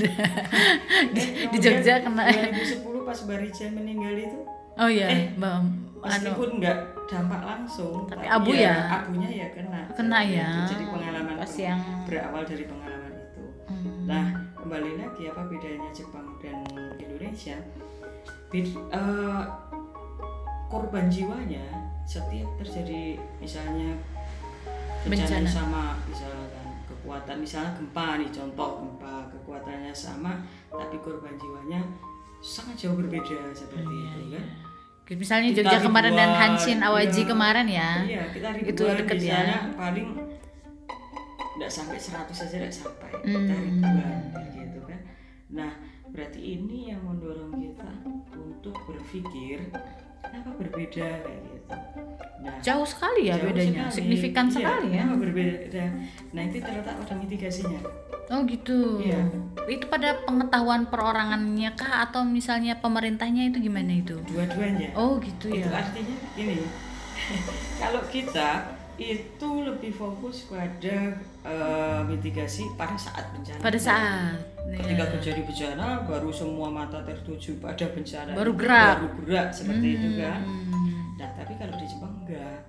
di, 1.15 1.21
eh, 1.21 1.49
di 1.49 1.57
Jogja 1.61 2.01
kena. 2.01 2.23
2010 2.29 3.07
pas 3.07 3.19
Barijan 3.29 3.71
meninggal 3.77 4.15
itu. 4.17 4.39
Oh 4.81 4.89
iya, 4.89 5.07
eh, 5.09 5.23
Bang. 5.37 5.69
Meskipun 6.01 6.57
nggak 6.57 6.77
dampak 7.05 7.41
langsung, 7.45 8.09
tapi, 8.09 8.25
tapi 8.25 8.33
abu 8.33 8.49
ya, 8.57 8.73
ya, 8.73 8.75
abunya 9.05 9.29
ya 9.29 9.47
kena. 9.53 9.81
Kena 9.93 10.19
ya. 10.25 10.49
Jadi 10.65 10.83
pengalaman 10.89 11.35
pas 11.37 11.53
yang 11.61 11.79
berawal 12.09 12.41
dari 12.41 12.65
pengalaman 12.65 13.13
itu. 13.13 13.43
Hmm. 13.69 14.09
Nah, 14.09 14.27
kembali 14.57 14.91
lagi 14.97 15.29
apa 15.29 15.45
bedanya 15.45 15.89
Jepang 15.93 16.25
dan 16.41 16.65
Indonesia 16.97 17.61
Bid, 18.51 18.67
uh, 18.91 19.47
korban 20.67 21.07
jiwanya 21.07 21.90
setiap 22.11 22.49
terjadi 22.59 23.15
misalnya 23.39 23.95
bencana, 25.07 25.47
sama 25.47 25.95
misalkan 26.03 26.67
kekuatan 26.83 27.39
misalnya 27.39 27.71
gempa 27.79 28.19
nih 28.19 28.29
contoh 28.35 28.83
gempa 28.83 29.31
kekuatannya 29.31 29.95
sama 29.95 30.43
tapi 30.67 30.99
korban 30.99 31.39
jiwanya 31.39 31.79
sangat 32.43 32.75
jauh 32.83 32.99
berbeda 32.99 33.55
seperti 33.55 33.87
oh, 33.87 33.95
iya, 33.95 34.11
itu 34.11 34.27
kan. 34.35 34.43
Iya. 35.07 35.15
misalnya 35.15 35.45
kita 35.51 35.57
Jogja 35.63 35.79
kemarin 35.87 36.13
dan 36.19 36.31
Hanshin 36.35 36.79
Awaji 36.83 37.21
iya, 37.23 37.29
kemarin 37.31 37.67
ya. 37.71 37.89
Iya 38.03 38.23
kita 38.35 38.47
ribuan 38.59 38.71
itu 38.75 38.83
deket 38.99 39.17
ya. 39.23 39.41
paling 39.79 40.07
tidak 41.55 41.71
sampai 41.71 41.97
100 41.99 42.27
saja 42.31 42.55
tidak 42.59 42.73
sampai. 42.75 43.11
Hmm. 43.23 43.47
kita 43.47 43.55
ribuan 43.55 44.19
Nah, 45.51 45.71
berarti 46.15 46.39
ini 46.39 46.95
yang 46.95 47.03
mendorong 47.03 47.59
kita 47.59 47.91
untuk 48.31 48.75
berpikir 48.87 49.67
kenapa 50.21 50.49
berbeda 50.57 51.07
kayak 51.25 51.41
gitu. 51.45 51.75
Nah, 52.41 52.57
jauh 52.57 52.87
sekali 52.89 53.29
ya 53.29 53.37
jauh 53.37 53.53
bedanya, 53.53 53.85
sekali. 53.85 53.95
signifikan 54.01 54.45
iya, 54.49 54.53
sekali 54.57 54.87
ya. 54.97 55.03
berbeda. 55.13 55.85
Nah, 56.33 56.41
itu 56.49 56.57
terletak 56.57 56.95
pada 56.97 57.13
mitigasinya. 57.21 57.81
Oh 58.31 58.39
gitu. 58.47 58.79
Iya. 59.03 59.21
Itu 59.67 59.85
pada 59.91 60.23
pengetahuan 60.23 60.87
perorangannya 60.87 61.69
kah 61.75 62.07
atau 62.09 62.23
misalnya 62.23 62.79
pemerintahnya 62.79 63.51
itu 63.51 63.61
gimana 63.61 63.91
itu? 63.91 64.17
Dua-duanya. 64.25 64.95
Oh 64.97 65.19
gitu 65.21 65.51
ya. 65.51 65.67
Itu 65.67 65.71
artinya 65.75 66.15
ini. 66.39 66.65
kalau 67.83 68.01
kita 68.09 68.79
itu 68.97 69.49
lebih 69.61 69.91
fokus 69.93 70.47
pada 70.49 71.17
uh, 71.45 72.01
mitigasi 72.05 72.69
pada 72.77 72.95
saat 72.97 73.29
bencana. 73.33 73.61
Pada 73.61 73.79
saat. 73.79 74.37
Ketika 74.71 75.03
ya. 75.03 75.11
terjadi 75.17 75.41
bencana, 75.43 75.87
baru 76.07 76.29
semua 76.31 76.67
mata 76.71 77.03
tertuju 77.03 77.59
pada 77.59 77.85
bencana. 77.91 78.31
Baru 78.37 78.51
gerak. 78.55 78.95
Baru 79.01 79.09
gerak 79.25 79.49
seperti 79.51 79.87
hmm. 79.91 79.97
itu 79.97 80.09
kan. 80.21 80.41
Nah, 81.17 81.29
tapi 81.37 81.53
kalau 81.57 81.73
di 81.75 81.85
Jepang 81.89 82.13
enggak. 82.23 82.59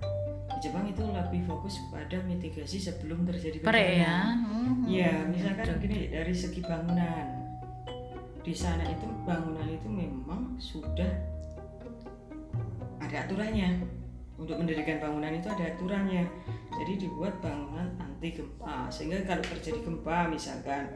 Di 0.53 0.59
Jepang 0.69 0.85
itu 0.89 1.03
lebih 1.03 1.41
fokus 1.47 1.75
pada 1.89 2.17
mitigasi 2.25 2.77
sebelum 2.81 3.23
terjadi 3.25 3.61
bencana. 3.61 3.69
Pare 3.69 3.85
ya. 3.99 4.17
Iya, 4.83 5.13
hmm. 5.15 5.27
misalkan 5.31 5.65
Betul. 5.69 5.81
gini 5.87 5.99
dari 6.11 6.33
segi 6.35 6.61
bangunan. 6.61 7.27
Di 8.43 8.51
sana 8.51 8.83
itu 8.83 9.07
bangunan 9.23 9.67
itu 9.71 9.87
memang 9.87 10.59
sudah 10.59 11.07
ada 12.99 13.23
aturannya 13.23 14.02
untuk 14.43 14.59
mendirikan 14.59 14.99
bangunan 14.99 15.31
itu 15.31 15.47
ada 15.47 15.63
aturannya. 15.71 16.23
Jadi 16.75 16.93
dibuat 17.07 17.39
bangunan 17.39 17.87
anti 17.95 18.29
gempa. 18.35 18.91
Sehingga 18.91 19.23
kalau 19.23 19.43
terjadi 19.43 19.79
gempa 19.79 20.27
misalkan 20.27 20.91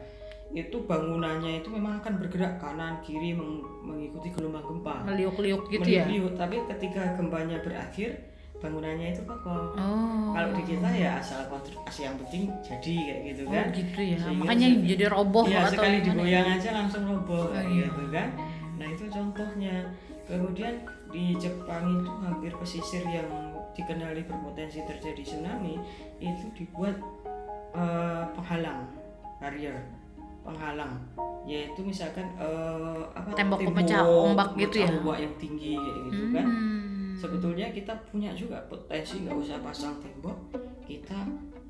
itu 0.52 0.80
bangunannya 0.88 1.60
itu 1.60 1.68
memang 1.68 2.00
akan 2.00 2.24
bergerak 2.24 2.56
kanan 2.60 3.04
kiri 3.04 3.36
meng 3.36 3.64
mengikuti 3.84 4.32
gelombang 4.36 4.64
gempa. 4.68 5.08
Meliuk-liuk 5.08 5.72
gitu 5.72 5.84
meliuk-liuk. 5.84 6.34
Ya 6.36 6.40
tapi 6.40 6.56
ketika 6.76 7.02
gempanya 7.16 7.58
berakhir 7.64 8.20
bangunannya 8.58 9.14
itu 9.14 9.22
kokoh. 9.22 9.78
Oh. 9.78 10.34
kalau 10.34 10.50
di 10.58 10.64
kita 10.66 10.90
ya 10.90 11.22
asal 11.22 11.46
konstruksi 11.46 12.10
yang 12.10 12.18
penting 12.26 12.50
jadi 12.66 12.94
kayak 13.06 13.20
gitu 13.30 13.42
oh, 13.46 13.54
kan. 13.54 13.66
gitu 13.70 14.00
ya. 14.02 14.18
Sehingga 14.18 14.42
makanya 14.44 14.68
jadi 14.82 15.06
roboh 15.14 15.46
ya 15.46 15.62
atau 15.62 15.78
sekali 15.78 15.98
digoyang 16.02 16.48
aja 16.58 16.70
langsung 16.74 17.04
roboh 17.06 17.54
oh, 17.54 17.64
iya. 17.70 17.86
gitu 17.86 18.04
kan. 18.10 18.28
Nah 18.82 18.88
itu 18.92 19.06
contohnya. 19.08 19.76
Kemudian 20.28 20.84
di 21.12 21.36
Jepang 21.40 22.04
itu 22.04 22.12
hampir 22.24 22.52
pesisir 22.60 23.04
yang 23.08 23.30
dikenali 23.78 24.26
berpotensi 24.26 24.82
terjadi 24.84 25.22
tsunami 25.22 25.78
itu 26.18 26.50
dibuat 26.58 26.98
uh, 27.78 28.26
penghalang 28.34 28.90
barrier 29.38 29.78
penghalang 30.42 30.98
yaitu 31.48 31.80
misalkan 31.84 32.28
uh, 32.40 33.08
apa 33.16 33.36
tembok 33.36 33.60
pemecah 33.64 34.04
ombak 34.04 34.56
gitu 34.60 34.84
ya 34.84 34.90
ombak 35.00 35.20
yang 35.24 35.34
tinggi 35.40 35.76
kayak 35.76 36.00
gitu 36.10 36.24
kan. 36.24 36.26
hmm. 36.26 36.36
kan 36.36 36.48
sebetulnya 37.18 37.68
kita 37.72 37.94
punya 38.08 38.32
juga 38.36 38.62
potensi 38.68 39.24
nggak 39.24 39.36
usah 39.36 39.58
pasang 39.64 39.96
tembok 40.00 40.38
kita 40.88 41.20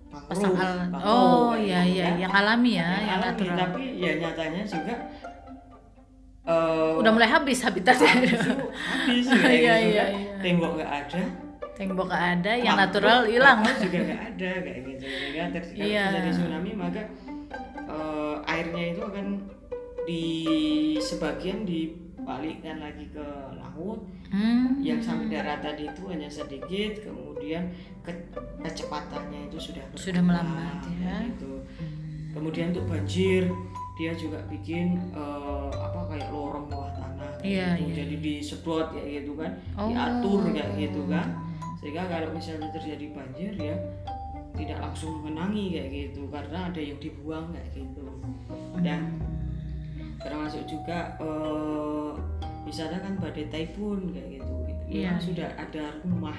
pasang 0.08 0.56
al 0.56 0.88
oh 1.04 1.52
iya 1.60 1.84
iya 1.84 2.16
yang 2.16 2.32
alami 2.32 2.80
ya 2.80 2.88
yang, 2.88 3.04
yang 3.04 3.20
alami 3.20 3.28
natural. 3.28 3.58
tapi 3.60 3.84
ya 4.00 4.12
nyatanya 4.24 4.62
juga 4.64 4.96
uh, 6.48 6.98
udah 6.98 7.12
mulai 7.12 7.30
habis 7.30 7.60
habitatnya 7.62 8.08
habis 8.08 9.28
ya, 9.36 9.52
iya, 9.52 9.74
gitu 9.84 9.92
iya, 9.92 10.06
iya. 10.16 10.36
tembok 10.40 10.72
nggak 10.80 10.92
ada 11.06 11.22
tembok 11.78 12.06
nggak 12.10 12.26
ada 12.40 12.52
yang 12.58 12.76
natural 12.80 13.20
hilang 13.28 13.60
juga 13.78 14.00
nggak 14.02 14.22
ada 14.34 14.52
kayak 14.64 14.82
gitu 14.82 15.06
ya 15.06 15.30
kan 15.38 15.50
iya. 15.78 16.04
terjadi 16.10 16.32
tsunami 16.34 16.72
maka 16.74 17.02
uh, 17.86 18.42
airnya 18.50 18.98
itu 18.98 19.02
akan 19.04 19.28
di 20.08 20.26
sebagian 21.04 21.68
dibalikkan 21.68 22.80
lagi 22.80 23.12
ke 23.12 23.28
laut 23.60 24.08
hmm. 24.32 24.80
yang 24.80 25.04
sampai 25.04 25.28
daratan 25.36 25.76
itu 25.76 26.02
hanya 26.08 26.32
sedikit 26.32 27.04
kemudian 27.04 27.70
ke, 28.02 28.16
kecepatannya 28.64 29.52
itu 29.52 29.60
sudah 29.60 29.84
sudah 30.00 30.24
melambat 30.24 30.80
ya 31.04 31.28
gitu. 31.28 31.60
hmm. 31.60 32.32
kemudian 32.32 32.72
untuk 32.72 32.88
banjir 32.88 33.52
dia 33.98 34.14
juga 34.14 34.38
bikin 34.46 35.02
uh, 35.18 35.74
apa 35.74 36.14
kayak 36.14 36.30
lorong 36.30 36.70
bawah 36.70 36.94
tanah 36.94 37.42
iya, 37.42 37.74
gitu. 37.82 37.90
iya. 37.90 37.96
jadi 38.06 38.16
disedot 38.22 38.88
kayak 38.94 39.08
gitu 39.22 39.32
kan 39.34 39.52
oh. 39.74 39.90
diatur 39.90 40.42
kayak 40.54 40.72
gitu 40.78 41.02
kan 41.10 41.28
sehingga 41.82 42.04
kalau 42.06 42.30
misalnya 42.34 42.70
terjadi 42.74 43.06
banjir 43.14 43.54
ya 43.58 43.76
tidak 44.58 44.78
langsung 44.82 45.22
menangi 45.22 45.74
kayak 45.74 45.90
gitu 45.94 46.22
karena 46.30 46.70
ada 46.70 46.82
yang 46.82 46.98
dibuang 46.98 47.46
kayak 47.54 47.70
gitu 47.74 48.06
dan 48.82 49.18
termasuk 50.22 50.66
juga 50.66 51.14
uh, 51.22 52.14
misalnya 52.66 53.02
kan 53.02 53.14
badai 53.22 53.46
typhoon 53.50 54.14
kayak 54.14 54.42
gitu 54.42 54.54
iya. 54.90 55.18
sudah 55.22 55.50
ada 55.58 55.98
rumah 56.06 56.38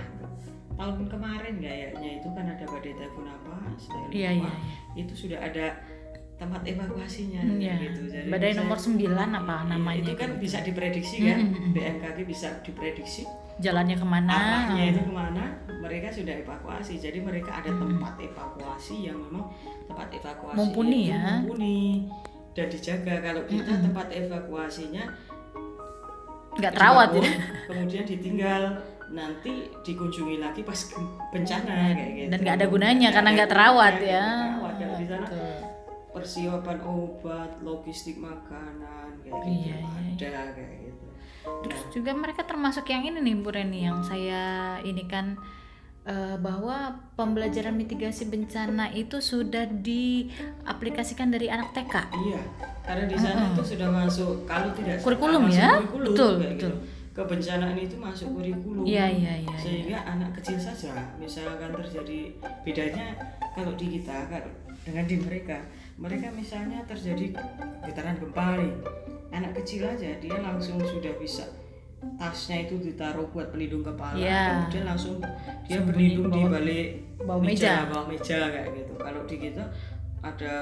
tahun 0.79 1.11
kemarin 1.11 1.55
kayaknya 1.59 2.23
itu 2.23 2.29
kan 2.35 2.47
ada 2.47 2.65
badai 2.67 2.95
typhoon 2.95 3.27
apa 3.27 3.55
iya, 4.15 4.31
iya, 4.35 4.47
iya. 4.47 4.53
itu 4.99 5.15
sudah 5.15 5.39
ada 5.43 5.79
tempat 6.39 6.63
evakuasinya 6.63 7.43
Iya. 7.51 7.75
gitu. 7.83 8.01
Jadi 8.09 8.31
Badai 8.31 8.51
bisa- 8.51 8.61
nomor 8.61 8.79
9 8.79 8.95
apa 9.35 9.57
Iya, 9.57 9.69
namanya 9.69 9.99
Itu 10.01 10.13
kan 10.15 10.31
gitu. 10.31 10.41
bisa 10.41 10.59
diprediksi 10.63 11.17
kan, 11.21 11.39
Mm-mm. 11.45 11.71
BMKG 11.73 12.19
bisa 12.25 12.49
diprediksi 12.63 13.23
Jalannya 13.59 13.97
ke 13.97 14.07
mana? 14.07 14.31
arahnya 14.31 14.85
itu 14.89 15.03
ke 15.03 15.13
mana. 15.13 15.45
Mereka 15.67 16.09
sudah 16.09 16.35
evakuasi, 16.37 16.95
jadi 16.97 17.19
mereka 17.19 17.51
ada 17.53 17.69
tempat 17.69 18.15
evakuasi 18.17 18.95
yang 19.05 19.19
memang 19.21 19.51
tempat 19.85 20.09
evakuasi 20.13 20.57
Mumpuni 20.57 21.11
ya. 21.11 21.43
mumpuni 21.43 22.07
dan 22.53 22.67
dijaga. 22.69 23.15
Kalau 23.21 23.43
kita 23.45 23.67
Mm-mm. 23.69 23.85
tempat 23.85 24.07
evakuasinya 24.09 25.05
nggak 26.55 26.73
terawat 26.73 27.09
ya. 27.15 27.23
kemudian 27.67 28.03
ditinggal 28.05 28.63
nanti 29.09 29.53
dikunjungi 29.81 30.37
lagi 30.37 30.63
pas 30.63 30.79
bencana 31.31 31.95
kayak 31.95 32.11
gitu. 32.17 32.29
Dan 32.29 32.39
nggak 32.41 32.57
ada 32.59 32.67
gunanya 32.69 33.09
karena 33.11 33.31
nggak 33.33 33.49
terawat 33.49 33.95
ya. 33.99 34.25
terawat. 34.55 34.75
Kalau 34.77 34.95
di 34.95 35.07
sana. 35.07 35.27
Persiapan 36.19 36.79
obat, 36.83 37.51
logistik 37.63 38.19
makanan 38.19 39.19
kayak 39.23 39.39
gitu 39.41 39.49
Iya, 39.49 39.77
iya, 40.19 40.29
ada 40.35 40.53
kayak 40.53 40.79
gitu. 40.85 41.07
Terus 41.65 41.81
juga 41.91 42.13
mereka 42.13 42.43
termasuk 42.43 42.85
yang 42.87 43.07
ini 43.07 43.19
nih 43.23 43.35
Bu 43.39 43.49
Reni 43.49 43.81
yang 43.83 44.03
saya 44.03 44.43
ini 44.83 45.07
kan 45.07 45.39
eh, 46.05 46.37
bahwa 46.37 46.93
pembelajaran 47.15 47.73
mitigasi 47.73 48.27
bencana 48.27 48.91
itu 48.93 49.17
sudah 49.19 49.65
diaplikasikan 49.69 51.29
dari 51.29 51.49
anak 51.49 51.73
TK. 51.73 51.95
Iya, 52.13 52.41
karena 52.83 53.05
di 53.07 53.17
sana 53.17 53.53
itu 53.53 53.63
sudah 53.65 53.89
masuk 53.89 54.45
kalau 54.45 54.71
tidak 54.73 55.01
Kurikulum 55.01 55.49
masuk 55.49 55.61
ya? 55.61 55.71
kurikulum, 55.79 56.07
Betul, 56.13 56.33
betul. 56.39 56.53
gitu. 56.53 56.71
Kebencanaan 57.13 57.75
itu 57.75 57.97
masuk 57.99 58.29
kurikulum. 58.31 58.85
Iya 58.87 59.07
iya 59.11 59.33
iya. 59.43 59.51
iya. 59.51 59.59
Sehingga 59.59 59.99
anak 60.07 60.31
kecil 60.39 60.55
saja, 60.55 60.95
misalkan 61.19 61.75
terjadi 61.75 62.31
bedanya 62.63 63.07
kalau 63.53 63.75
di 63.75 63.99
kita 63.99 64.31
kalau 64.31 64.47
dengan 64.87 65.05
di 65.05 65.17
mereka, 65.19 65.59
mereka 65.99 66.31
misalnya 66.31 66.79
terjadi 66.85 67.35
getaran 67.83 68.17
gempa 68.17 68.55
nih, 68.57 68.73
anak 69.31 69.53
kecil 69.55 69.83
aja 69.85 70.15
dia 70.15 70.37
langsung 70.39 70.79
sudah 70.79 71.11
bisa 71.17 71.43
tasnya 72.15 72.63
itu 72.63 72.79
ditaruh 72.81 73.27
buat 73.29 73.51
pelindung 73.51 73.83
kepala, 73.83 74.15
Iya. 74.15 74.63
kemudian 74.63 74.85
langsung 74.87 75.19
dia 75.67 75.77
Sembunyi 75.77 75.85
berlindung 76.15 76.27
di 76.29 76.39
bawah- 76.39 76.53
balik 76.53 76.89
bawah 77.21 77.43
meja. 77.43 77.73
bawah 77.85 78.07
meja 78.07 78.39
kayak 78.49 78.69
gitu. 78.73 78.93
Kalau 78.97 79.21
di 79.25 79.37
kita 79.37 79.65
ada 80.21 80.55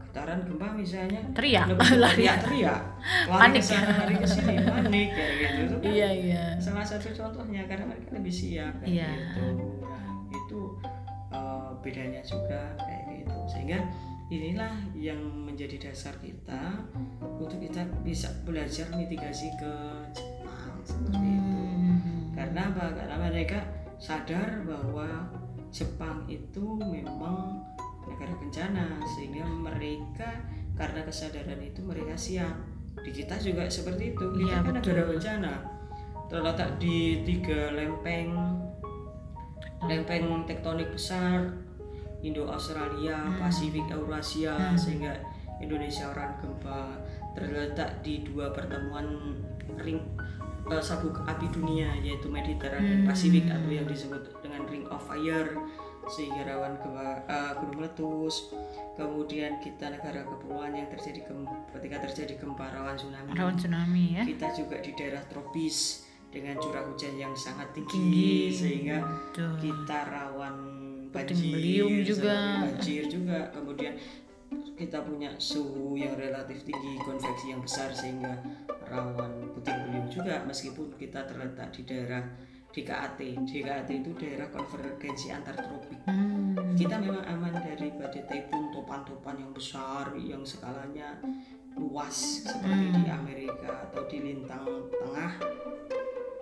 getaran 0.00 0.38
gempa 0.42 0.66
misalnya 0.72 1.20
Teriak, 1.32 1.66
teriak-teriak, 1.70 2.80
lari 3.28 3.40
Panik. 3.40 3.58
ke 3.58 3.66
sana, 3.68 3.92
lari 4.00 4.14
ke 4.16 4.26
sini, 4.28 4.54
panik 4.68 5.08
kayak 5.10 5.32
gitu. 5.36 5.58
Itu 5.60 5.76
kan 5.76 5.90
Iya 5.90 6.08
iya. 6.12 6.44
salah 6.56 6.82
satu 6.82 7.08
contohnya 7.12 7.62
karena 7.64 7.84
mereka 7.84 8.10
lebih 8.12 8.30
siap 8.32 8.74
kayak 8.80 8.90
Iya. 8.92 9.08
gitu 9.10 9.42
Nah, 9.82 10.06
itu 10.28 10.60
uh, 11.28 11.70
bedanya 11.76 12.22
juga 12.22 12.60
kayak 12.76 13.02
gitu 13.16 13.36
sehingga 13.48 13.78
inilah 14.26 14.74
yang 14.98 15.18
menjadi 15.46 15.90
dasar 15.90 16.18
kita 16.18 16.82
untuk 17.22 17.62
kita 17.62 17.86
bisa 18.02 18.26
belajar 18.42 18.90
mitigasi 18.94 19.46
ke 19.54 19.72
Jepang 20.10 20.82
seperti 20.82 21.26
itu. 21.30 21.54
Hmm. 21.62 22.34
karena 22.34 22.60
apa? 22.74 22.84
Karena 22.92 23.16
mereka 23.30 23.58
sadar 23.96 24.66
bahwa 24.66 25.30
Jepang 25.70 26.26
itu 26.26 26.76
memang 26.78 27.62
negara 28.06 28.34
bencana 28.38 28.98
sehingga 29.16 29.44
mereka 29.46 30.42
karena 30.76 31.00
kesadaran 31.06 31.58
itu 31.62 31.80
mereka 31.82 32.14
siap. 32.14 32.54
Di 33.00 33.12
kita 33.12 33.36
juga 33.40 33.68
seperti 33.68 34.12
itu. 34.16 34.24
Kita 34.36 34.42
Iya, 34.42 34.56
kan 34.64 34.72
betul. 34.74 34.92
negara 34.92 35.02
bencana. 35.10 35.52
Terletak 36.26 36.70
di 36.82 37.22
tiga 37.22 37.70
lempeng 37.72 38.34
lempeng 39.86 40.42
tektonik 40.48 40.90
besar 40.90 41.65
Indo 42.26 42.42
Australia 42.44 43.14
Hmm. 43.16 43.38
Pasifik 43.38 43.86
Eurasia 43.88 44.52
Hmm. 44.52 44.74
sehingga 44.74 45.14
Indonesia 45.56 46.10
orang 46.10 46.36
gempa 46.36 46.98
terletak 47.32 48.02
di 48.02 48.20
dua 48.20 48.50
pertemuan 48.50 49.38
ring 49.78 50.02
eh, 50.66 50.82
sabuk 50.82 51.22
api 51.22 51.46
dunia 51.48 51.94
yaitu 51.96 52.26
Mediterranean 52.26 53.02
Hmm. 53.02 53.08
Pasifik 53.08 53.46
atau 53.46 53.70
yang 53.70 53.86
disebut 53.86 54.42
dengan 54.42 54.66
Ring 54.66 54.84
of 54.86 54.98
Fire 55.00 55.54
sehingga 56.06 56.42
rawan 56.44 56.74
gempa 56.76 57.06
eh, 57.24 57.52
gunung 57.56 57.78
meletus 57.78 58.50
kemudian 58.94 59.58
kita 59.58 59.90
negara 59.90 60.22
kepulauan 60.22 60.72
yang 60.72 60.88
terjadi 60.88 61.22
ketika 61.70 61.96
terjadi 62.02 62.34
gempa 62.36 62.66
rawan 62.68 62.94
tsunami 62.94 63.30
Rawan 63.30 63.54
tsunami 63.54 64.04
ya. 64.14 64.22
kita 64.24 64.48
juga 64.52 64.76
di 64.78 64.90
daerah 64.92 65.22
tropis 65.22 66.02
dengan 66.26 66.56
curah 66.56 66.84
hujan 66.84 67.16
yang 67.16 67.32
sangat 67.32 67.72
tinggi, 67.72 67.92
Tinggi. 67.92 68.34
sehingga 68.50 68.98
kita 69.56 69.98
rawan 70.04 70.75
Beliung 71.24 71.96
juga. 72.02 72.36
banjir 72.60 73.08
juga 73.08 73.48
kemudian 73.50 73.94
kita 74.76 75.00
punya 75.00 75.32
suhu 75.36 75.96
yang 75.96 76.14
relatif 76.14 76.62
tinggi 76.62 77.00
konveksi 77.00 77.50
yang 77.50 77.58
besar 77.58 77.90
sehingga 77.90 78.36
rawan 78.86 79.50
puting 79.50 79.78
beliung 79.88 80.08
juga 80.08 80.44
meskipun 80.44 80.94
kita 80.94 81.24
terletak 81.24 81.72
di 81.72 81.82
daerah 81.82 82.22
DKAT 82.70 83.18
DKAT 83.48 83.88
itu 83.88 84.10
daerah 84.14 84.46
konvergensi 84.46 85.32
antar 85.32 85.56
tropik 85.56 85.98
Hmm. 86.06 86.54
kita 86.76 87.00
memang 87.00 87.24
aman 87.24 87.56
dari 87.56 87.90
badai 87.90 88.22
taifun 88.28 88.70
topan-topan 88.70 89.40
yang 89.40 89.50
besar 89.50 90.12
yang 90.14 90.44
skalanya 90.44 91.18
luas 91.74 92.46
seperti 92.46 92.86
Hmm. 92.86 93.02
di 93.02 93.10
Amerika 93.10 93.90
atau 93.90 94.06
di 94.06 94.18
lintang 94.22 94.62
tengah 94.92 95.32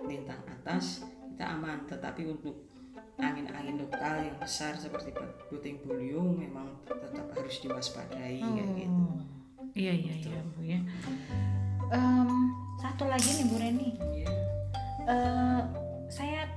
lintang 0.05 0.41
atas 0.45 1.01
kita 1.31 1.45
aman 1.49 1.87
tetapi 1.89 2.29
untuk 2.29 2.74
angin-angin 3.19 3.79
lokal 3.79 4.19
yang 4.19 4.37
besar 4.37 4.75
seperti 4.75 5.15
puting 5.47 5.79
beliung 5.87 6.35
memang 6.35 6.75
tetap 6.83 7.31
harus 7.31 7.55
diwaspadai 7.63 8.39
kayak 8.43 8.69
gitu 8.75 8.91
Oh. 8.95 9.19
Iya 9.75 9.91
iya 9.91 10.15
iya 10.23 10.39
Bu 10.55 10.63
ya. 10.63 10.79
Em, 11.91 12.31
satu 12.79 13.11
lagi 13.11 13.27
nih 13.27 13.45
Bu 13.51 13.55
Reni. 13.59 13.89
Iya. 13.99 14.31
Eh, 15.03 15.61
saya 16.07 16.47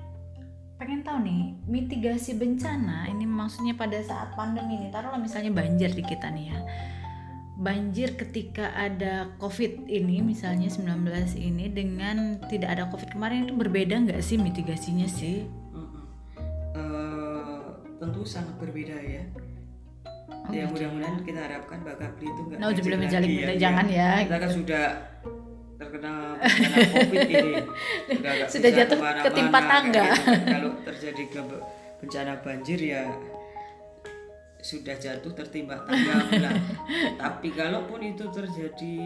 pengen 0.79 1.03
tahu 1.03 1.19
nih 1.27 1.59
mitigasi 1.67 2.39
bencana 2.39 3.11
ini 3.11 3.27
maksudnya 3.27 3.75
pada 3.75 3.99
saat 3.99 4.39
pandemi 4.39 4.79
ini 4.79 4.95
taruhlah 4.95 5.19
misalnya 5.19 5.51
banjir 5.51 5.91
di 5.91 6.07
kita 6.07 6.31
nih 6.31 6.55
ya 6.55 6.59
banjir 7.59 8.15
ketika 8.15 8.71
ada 8.79 9.35
covid 9.43 9.91
ini 9.91 10.23
misalnya 10.23 10.71
19 10.71 11.35
ini 11.35 11.67
dengan 11.67 12.39
tidak 12.47 12.79
ada 12.79 12.87
covid 12.87 13.11
kemarin 13.11 13.51
itu 13.51 13.59
berbeda 13.59 13.99
nggak 14.07 14.23
sih 14.23 14.39
mitigasinya 14.39 15.11
sih 15.11 15.51
tentu 18.09 18.23
sangat 18.25 18.57
berbeda 18.57 18.97
ya 18.97 19.23
Oh, 20.49 20.53
ya 20.53 20.65
gitu 20.65 20.81
mudah-mudahan 20.81 21.21
kita 21.29 21.41
harapkan 21.45 21.79
bakal 21.85 22.09
beli 22.17 22.29
itu 22.33 22.41
nggak 22.49 22.57
Nauzubillah 22.57 22.99
banjir 23.01 23.05
min 23.05 23.09
zalik, 23.13 23.29
lagi 23.29 23.37
minta 23.37 23.55
jangan 23.61 23.87
ya. 23.89 24.11
kita 24.25 24.37
kan 24.41 24.51
sudah 24.53 24.87
terkena 25.79 26.13
covid 26.97 27.21
ini 27.29 27.53
sudah, 28.09 28.33
Sudah 28.49 28.71
jatuh 28.73 28.99
ketimpa 29.29 29.61
tangga. 29.61 30.07
gitu. 30.09 30.33
kalau 30.57 30.71
terjadi 30.89 31.23
bencana 32.01 32.33
banjir 32.41 32.81
ya 32.81 33.03
sudah 34.59 34.97
jatuh 34.97 35.33
tertimpa 35.37 35.77
tangga 35.85 36.15
pula. 36.33 36.51
tapi 37.23 37.49
kalaupun 37.53 38.01
itu 38.05 38.25
terjadi 38.33 38.99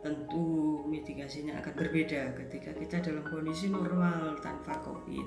tentu 0.00 0.46
mitigasinya 0.88 1.60
akan 1.60 1.74
berbeda 1.76 2.32
ketika 2.38 2.70
kita 2.72 2.96
dalam 3.04 3.24
kondisi 3.26 3.68
normal 3.68 4.38
tanpa 4.40 4.78
covid 4.80 5.26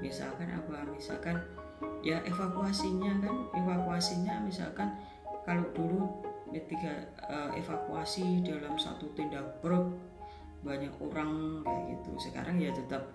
misalkan 0.00 0.48
apa 0.54 0.86
misalkan 0.88 1.36
ya 2.00 2.22
evakuasinya 2.22 3.12
kan 3.20 3.34
evakuasinya 3.52 4.40
misalkan 4.40 4.94
kalau 5.42 5.66
dulu 5.72 6.06
ketika 6.48 6.92
eh, 7.26 7.50
evakuasi 7.58 8.40
dalam 8.40 8.74
satu 8.76 9.10
tenda 9.12 9.42
brok 9.60 9.90
banyak 10.62 10.90
orang 10.98 11.62
kayak 11.62 11.84
gitu 11.94 12.10
sekarang 12.18 12.56
ya 12.56 12.70
tetap 12.70 13.06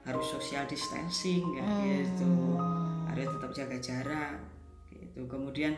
harus 0.00 0.26
social 0.26 0.64
distancing 0.64 1.44
kayak 1.54 2.04
gitu 2.08 2.28
Hmm. 2.56 3.04
harus 3.08 3.26
tetap 3.28 3.50
jaga 3.52 3.76
jarak 3.78 4.36
gitu 4.90 5.24
kemudian 5.26 5.76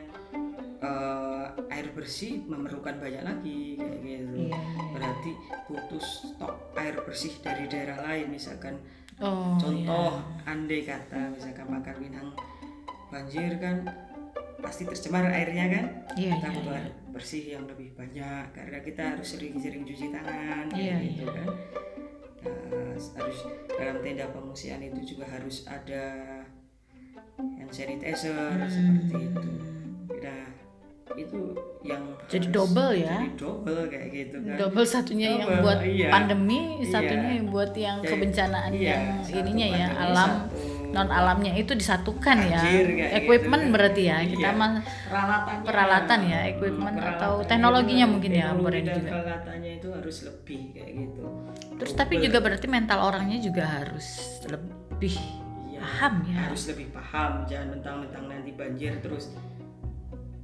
eh, 0.79 1.47
air 1.69 1.87
bersih 1.93 2.43
memerlukan 2.45 2.99
banyak 2.99 3.23
lagi 3.23 3.77
kayak 3.77 3.99
gitu 4.03 4.35
Iya, 4.35 4.51
iya. 4.51 4.59
berarti 4.93 5.31
putus 5.65 6.07
stok 6.29 6.55
air 6.75 6.95
bersih 7.03 7.35
dari 7.39 7.67
daerah 7.67 8.03
lain 8.03 8.31
misalkan 8.31 8.79
oh 9.21 9.59
contoh 9.61 10.13
iya. 10.17 10.49
andai 10.49 10.81
kata 10.87 11.21
misalkan 11.35 11.67
Pangkal 11.69 11.97
Pinang 12.01 12.29
banjir 13.13 13.53
kan 13.61 13.85
pasti 14.63 14.87
tercemar 14.87 15.27
airnya 15.29 15.67
kan? 15.69 15.85
Iya, 16.15 16.39
kita 16.39 16.49
iya, 16.49 16.57
butuh 16.57 16.73
air 16.79 16.93
bersih 17.13 17.45
yang 17.59 17.65
lebih 17.69 17.93
banyak 17.93 18.47
karena 18.57 18.79
kita 18.81 19.03
harus 19.13 19.37
sering-sering 19.37 19.85
cuci 19.85 20.09
tangan 20.09 20.65
kayak 20.73 21.13
gitu 21.13 21.29
kan? 21.29 21.49
Nah, 22.43 22.97
harus 22.97 23.39
dalam 23.69 23.97
tenda 24.01 24.27
pengungsian 24.33 24.81
itu 24.81 25.15
juga 25.15 25.29
harus 25.29 25.69
ada 25.69 26.05
hand 27.37 27.73
sanitizer 27.75 28.55
Hmm. 28.57 28.71
seperti 28.71 29.17
itu 29.29 29.51
itu 31.15 31.41
yang 31.83 32.03
Jadi 32.27 32.47
double 32.49 32.93
ya? 32.95 33.17
jadi 33.19 33.29
double 33.37 33.83
kayak 33.87 34.09
gitu 34.11 34.37
kan 34.41 34.57
double 34.57 34.87
satunya 34.87 35.29
yang 35.35 35.49
Double, 35.49 35.63
buat 35.63 35.79
iya. 35.83 36.09
pandemi 36.09 36.61
Iya. 36.79 36.89
satunya 36.89 37.31
yang 37.37 37.47
buat 37.49 37.73
yang 37.75 37.99
kebencanaan 38.01 38.71
iya, 38.73 38.95
yang 39.27 39.45
ininya 39.45 39.69
ya 39.69 39.87
alam 39.93 40.31
satu 40.47 40.71
non 40.93 41.09
alamnya 41.09 41.57
itu 41.57 41.73
disatukan 41.73 42.37
ya 42.53 42.61
Anjir, 42.61 42.85
kayak 42.93 43.13
equipment 43.19 43.65
gitu. 43.65 43.73
berarti 43.73 44.03
ya 44.05 44.17
kita 44.23 44.45
Iya. 44.47 44.61
mah 44.61 44.73
peralatannya 45.09 45.65
peralatan 45.65 46.21
ya, 46.23 46.41
equipment 46.47 46.97
atau 46.97 47.09
peralatannya 47.09 47.49
teknologinya 47.49 48.05
itu, 48.05 48.13
mungkin 48.13 48.31
ya, 48.31 48.45
teknologi 48.45 48.77
dan 48.77 48.85
juga. 48.93 49.11
peralatannya 49.11 49.71
itu 49.73 49.89
harus 49.89 50.17
lebih 50.23 50.61
kayak 50.71 50.91
gitu 50.95 51.25
terus 51.81 51.93
tapi 51.97 52.15
juga 52.21 52.39
berarti 52.39 52.67
mental 52.69 52.99
orangnya 53.03 53.39
juga 53.41 53.65
harus 53.65 54.07
lebih 54.47 55.17
Iya, 55.73 55.81
paham 55.81 56.15
ya 56.29 56.39
harus 56.47 56.63
lebih 56.69 56.87
paham 56.93 57.33
jangan 57.43 57.69
mentang-mentang 57.73 58.25
nanti 58.29 58.51
banjir 58.53 58.93
terus 59.01 59.25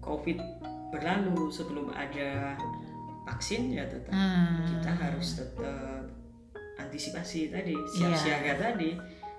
covid 0.09 0.41
berlalu 0.89 1.53
sebelum 1.53 1.93
ada 1.93 2.57
vaksin 3.23 3.69
ya 3.71 3.85
tetap 3.85 4.09
Hmm. 4.09 4.65
kita 4.65 4.89
harus 4.91 5.37
tetap 5.37 6.09
antisipasi 6.79 7.53
tadi 7.53 7.77
Iya. 7.77 7.93
siap 7.93 8.13
siaga 8.17 8.53
tadi 8.59 8.91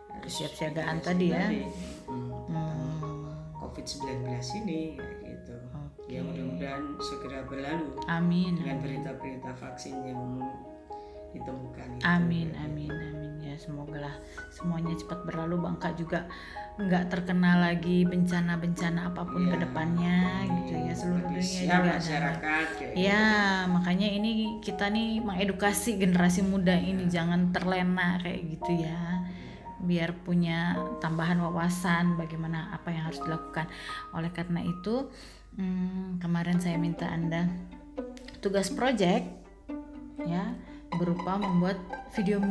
harus 0.09 0.21
Kesiapsiagaan 0.21 0.95
mitigasi 0.99 1.09
tadi 1.09 1.27
ya. 1.57 1.67
Hmm. 2.05 2.29
Hmm. 2.45 3.25
covid 3.57 3.85
19 3.85 4.29
ini 4.59 4.79
kayak 4.93 5.17
gitu 5.25 5.55
Oke. 5.73 6.05
ya 6.07 6.19
mudah-mudahan 6.21 6.83
segera 6.99 7.39
berlalu 7.43 7.89
amin 8.05 8.51
dengan 8.55 8.77
berita-berita 8.79 9.51
vaksin 9.55 9.95
yang 10.03 10.21
ditemukan 11.29 11.87
itu. 11.95 12.03
Amin, 12.03 12.49
amin, 12.57 12.89
amin 12.89 13.15
ya 13.15 13.18
semoga 13.59 13.99
lah 13.99 14.15
semuanya 14.49 14.95
cepat 14.95 15.27
berlalu 15.27 15.59
Bangka 15.59 15.91
juga 15.93 16.25
nggak 16.79 17.11
terkena 17.11 17.59
lagi 17.59 18.07
bencana-bencana 18.07 19.11
apa 19.11 19.27
pun 19.27 19.43
Iya. 19.43 19.51
ke 19.51 19.57
depannya 19.67 20.17
gitu 20.47 20.73
ya 20.79 20.93
seluruh 20.95 21.23
dunia 21.27 21.43
juga 21.43 21.75
ada. 21.75 21.91
masyarakat 21.99 22.65
kayak 22.79 22.93
Ya 22.95 23.23
makanya 23.67 24.07
ini 24.07 24.31
kita 24.63 24.87
nih 24.87 25.19
mengedukasi 25.19 25.99
generasi 25.99 26.39
muda 26.39 26.71
ini 26.73 27.11
jangan 27.11 27.51
terlena 27.51 28.15
kayak 28.23 28.41
gitu 28.55 28.79
ya 28.79 29.27
biar 29.79 30.11
punya 30.23 30.75
tambahan 30.99 31.39
wawasan 31.39 32.15
bagaimana 32.15 32.71
apa 32.71 32.91
yang 32.91 33.11
harus 33.11 33.19
dilakukan 33.23 33.67
oleh 34.11 34.31
karena 34.31 34.63
itu 34.63 35.07
hmm, 35.55 36.19
kemarin 36.19 36.59
saya 36.59 36.75
minta 36.79 37.07
anda 37.07 37.47
tugas 38.39 38.71
project 38.71 39.27
ya 40.23 40.51
berupa 40.91 41.37
membuat 41.37 41.77
video 42.11 42.41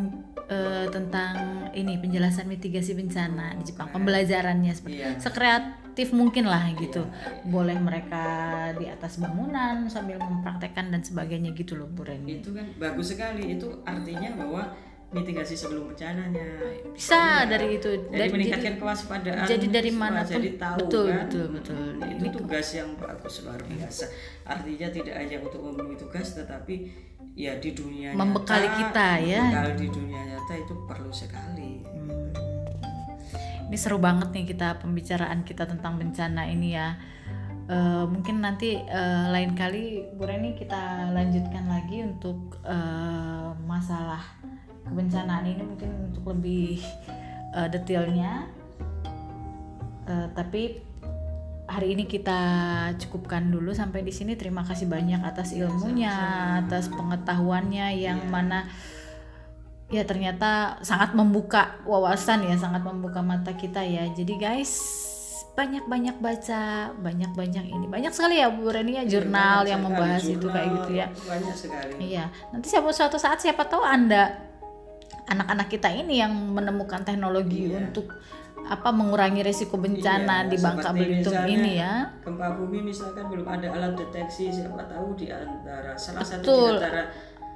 eh, 0.46 0.86
tentang 0.88 1.34
ini 1.72 1.98
penjelasan 1.98 2.46
mitigasi 2.46 2.94
bencana 2.94 3.52
di 3.54 3.66
Jepang 3.66 3.90
pembelajarannya 3.90 4.72
seperti 4.72 4.96
Iya. 4.96 5.18
sekreatif 5.18 6.08
mungkin 6.10 6.46
lah 6.46 6.72
gitu. 6.72 7.04
Boleh 7.44 7.76
mereka 7.76 8.24
di 8.72 8.86
atas 8.86 9.18
bangunan 9.18 9.84
sambil 9.86 10.16
mempraktekkan 10.16 10.88
dan 10.88 11.02
sebagainya 11.02 11.52
gitu 11.52 11.74
loh 11.74 11.84
Bu 11.86 12.02
Reni. 12.02 12.40
Itu 12.40 12.54
kan 12.54 12.64
bagus 12.76 13.12
sekali. 13.12 13.52
Itu 13.52 13.82
artinya 13.84 14.32
bahwa 14.34 14.62
mitigasi 15.08 15.52
sebelum 15.52 15.88
bencananya 15.88 16.44
bisa 16.92 17.44
Iya. 17.44 17.48
dari 17.48 17.66
itu. 17.76 17.88
Jadi 18.06 18.12
dari 18.14 18.30
meningkatkan 18.30 18.72
jadi, 18.72 18.80
kewaspadaan. 18.80 19.46
jadi 19.46 19.66
dari 19.68 19.90
mana 19.90 20.20
jadi 20.22 20.50
pun. 20.50 20.58
tahu 20.58 20.78
Betul, 20.80 21.06
kan? 21.08 21.18
betul, 21.18 21.44
betul. 21.50 21.76
Hmm, 21.76 21.96
itu 22.06 22.24
Ini- 22.24 22.34
tugas 22.34 22.66
yang 22.72 22.88
bagus 22.94 23.34
luar 23.42 23.60
biasa. 23.62 24.04
Artinya 24.46 24.88
tidak 24.88 25.14
hanya 25.14 25.36
untuk 25.42 25.60
memenuhi 25.62 25.96
tugas 25.98 26.32
tetapi 26.32 26.74
ya 27.38 27.54
di 27.56 27.70
dunia 27.70 28.10
Membekali 28.10 28.66
nyata, 28.66 28.78
kita, 28.82 29.08
ya. 29.22 29.42
membekali 29.46 29.72
di 29.78 29.88
dunia 29.88 30.20
nyata 30.26 30.52
itu 30.58 30.74
perlu 30.84 31.10
sekali 31.14 31.72
Hmm. 31.86 33.70
ini 33.70 33.76
seru 33.78 34.00
banget 34.00 34.34
nih 34.34 34.44
kita 34.48 34.82
pembicaraan 34.82 35.46
kita 35.46 35.64
tentang 35.64 35.96
bencana 35.96 36.44
ini 36.44 36.74
ya 36.74 36.98
Eh, 37.68 38.04
mungkin 38.08 38.40
nanti 38.40 38.80
eh, 38.80 39.24
lain 39.28 39.52
kali 39.52 40.00
Bu 40.16 40.24
Reni 40.24 40.56
kita 40.56 41.12
lanjutkan 41.12 41.68
lagi 41.68 42.00
untuk 42.00 42.56
eh, 42.64 43.48
masalah 43.68 44.24
kebencanaan 44.88 45.44
ini 45.44 45.60
mungkin 45.60 46.08
untuk 46.08 46.32
lebih 46.32 46.80
eh, 47.52 47.68
detailnya 47.68 48.48
Eh, 50.08 50.28
tapi 50.32 50.80
hari 51.68 51.92
ini 51.92 52.08
kita 52.08 52.40
cukupkan 52.96 53.52
dulu 53.52 53.76
sampai 53.76 54.00
di 54.00 54.10
sini. 54.10 54.34
Terima 54.34 54.64
kasih 54.64 54.88
banyak 54.88 55.20
atas 55.20 55.52
ilmunya 55.52 56.12
atas 56.64 56.88
pengetahuannya 56.88 57.86
yang 58.00 58.24
mana 58.32 58.64
ya 59.88 60.04
ternyata 60.04 60.80
sangat 60.84 61.16
membuka 61.16 61.80
wawasan 61.88 62.44
ya 62.44 62.56
sangat 62.56 62.80
membuka 62.84 63.20
mata 63.20 63.52
kita 63.52 63.84
ya. 63.84 64.08
Jadi 64.10 64.34
guys 64.40 64.72
banyak-banyak 65.54 66.16
baca 66.22 66.94
banyak-banyak 66.96 67.64
ini. 67.66 67.86
Banyak 67.90 68.14
sekali 68.14 68.38
ya 68.38 68.46
Bu 68.48 68.70
Reni 68.70 68.94
ya 68.94 69.04
jurnal 69.04 69.66
Banyak 69.66 69.70
yang 69.74 69.80
membahas 69.82 70.22
itu 70.22 70.38
jurnal, 70.38 70.54
kayak 70.54 70.68
gitu 70.72 70.90
ya. 70.94 71.06
banyak 71.26 71.56
sekali. 71.58 71.92
Iya. 71.98 72.24
Nanti 72.54 72.66
siapa 72.70 72.88
suatu 72.94 73.18
saat 73.18 73.42
siapa 73.42 73.66
tahu 73.66 73.82
anda 73.82 74.38
anak-anak 75.28 75.68
kita 75.68 75.92
ini 75.92 76.22
yang 76.22 76.32
menemukan 76.32 77.04
teknologi 77.04 77.68
Iya. 77.68 77.84
untuk 77.84 78.16
apa 78.68 78.88
mengurangi 78.92 79.40
resiko 79.40 79.80
bencana 79.80 80.44
Iya, 80.44 80.50
di 80.52 80.56
Bangka 80.60 80.90
Belitung 80.92 81.40
ini 81.48 81.80
ya? 81.80 82.12
gempa 82.20 82.52
bumi 82.52 82.92
misalkan 82.92 83.32
belum 83.32 83.48
ada 83.48 83.68
alat 83.72 83.96
deteksi 83.96 84.52
siapa 84.52 84.84
tahu 84.84 85.16
di 85.16 85.32
antara 85.32 85.96
salah 85.96 86.20
satu 86.20 86.44
Betul. 86.44 86.76
di 86.76 86.84
antara 86.84 87.04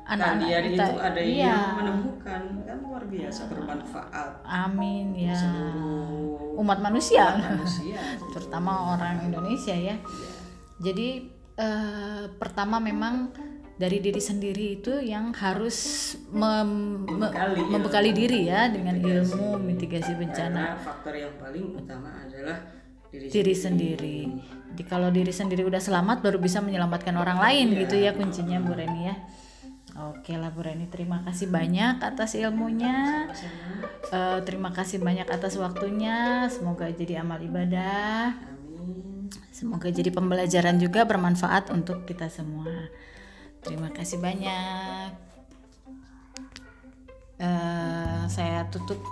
Anak-anak 0.02 0.50
kalian 0.50 0.64
kita, 0.66 0.82
itu 0.82 0.98
ada 0.98 1.20
iya. 1.22 1.46
yang 1.46 1.78
menemukan 1.78 2.42
kan 2.66 2.76
luar 2.82 3.02
biasa 3.06 3.40
bermanfaat. 3.54 4.30
Amin 4.42 5.14
ya. 5.14 5.30
seluruh 5.30 6.58
umat 6.58 6.82
manusia. 6.82 7.38
manusia. 7.38 8.02
Terutama 8.34 8.98
orang 8.98 9.30
Indonesia 9.30 9.70
ya. 9.70 9.94
Iya. 9.94 9.96
jadi 10.82 11.08
eh, 11.54 12.24
pertama 12.34 12.82
memang 12.82 13.30
dari 13.82 13.98
diri 13.98 14.22
sendiri 14.22 14.78
itu 14.78 14.94
yang 15.02 15.34
harus 15.34 15.78
mem- 16.30 17.02
me- 17.02 17.26
Membekali 17.26 17.58
ilmu. 17.58 17.70
membekali 17.74 18.10
diri 18.14 18.40
ya 18.46 18.70
dengan 18.70 18.94
Mitigasi. 18.94 19.34
ilmu 19.34 19.46
mitigasi 19.58 20.12
bencana 20.14 20.62
karena 20.70 20.78
faktor 20.78 21.14
yang 21.16 21.34
paling 21.36 21.66
utama 21.74 22.10
adalah 22.14 22.58
diri, 23.10 23.26
diri 23.26 23.54
sendiri. 23.56 24.18
Jadi 24.70 24.82
kalau 24.86 25.10
diri 25.10 25.28
sendiri 25.28 25.66
udah 25.66 25.82
selamat 25.82 26.22
baru 26.22 26.38
bisa 26.38 26.62
menyelamatkan 26.62 27.12
orang 27.12 27.36
lain 27.36 27.74
gitu 27.76 27.98
ya 27.98 28.14
kuncinya 28.14 28.56
Bu 28.58 28.72
Reni 28.72 29.02
ya. 29.04 29.16
Oke 30.08 30.32
lah 30.34 30.48
Bu 30.48 30.64
Reni, 30.64 30.88
terima 30.88 31.20
kasih 31.20 31.50
banyak 31.50 32.00
atas 32.00 32.32
ilmunya. 32.32 33.28
Eh, 34.08 34.38
terima 34.42 34.72
kasih 34.72 34.96
banyak 34.98 35.26
atas 35.26 35.58
waktunya. 35.58 36.48
Semoga 36.48 36.88
jadi 36.88 37.20
amal 37.20 37.42
ibadah. 37.42 38.32
amin 38.32 39.28
Semoga 39.52 39.92
jadi 39.92 40.08
pembelajaran 40.08 40.80
juga 40.80 41.04
bermanfaat 41.04 41.68
untuk 41.68 42.08
kita 42.08 42.32
semua. 42.32 42.88
Terima 43.62 43.88
kasih 43.94 44.18
banyak. 44.18 45.10
Eh, 47.42 48.22
saya 48.30 48.66
tutup 48.70 49.02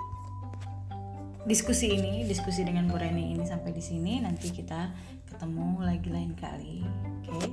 diskusi 1.47 1.91
ini, 1.95 2.23
diskusi 2.27 2.63
dengan 2.63 2.87
Bu 2.87 2.95
Reni 2.95 3.35
ini 3.35 3.43
sampai 3.43 3.75
di 3.75 3.83
sini. 3.83 4.23
Nanti 4.23 4.55
kita 4.55 4.91
ketemu 5.27 5.83
lagi 5.83 6.09
lain 6.11 6.35
kali. 6.39 6.87
Oke. 7.27 7.51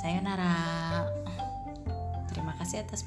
Sayonara. 0.00 1.04
Terima 2.32 2.56
kasih 2.60 2.84
atas 2.84 3.04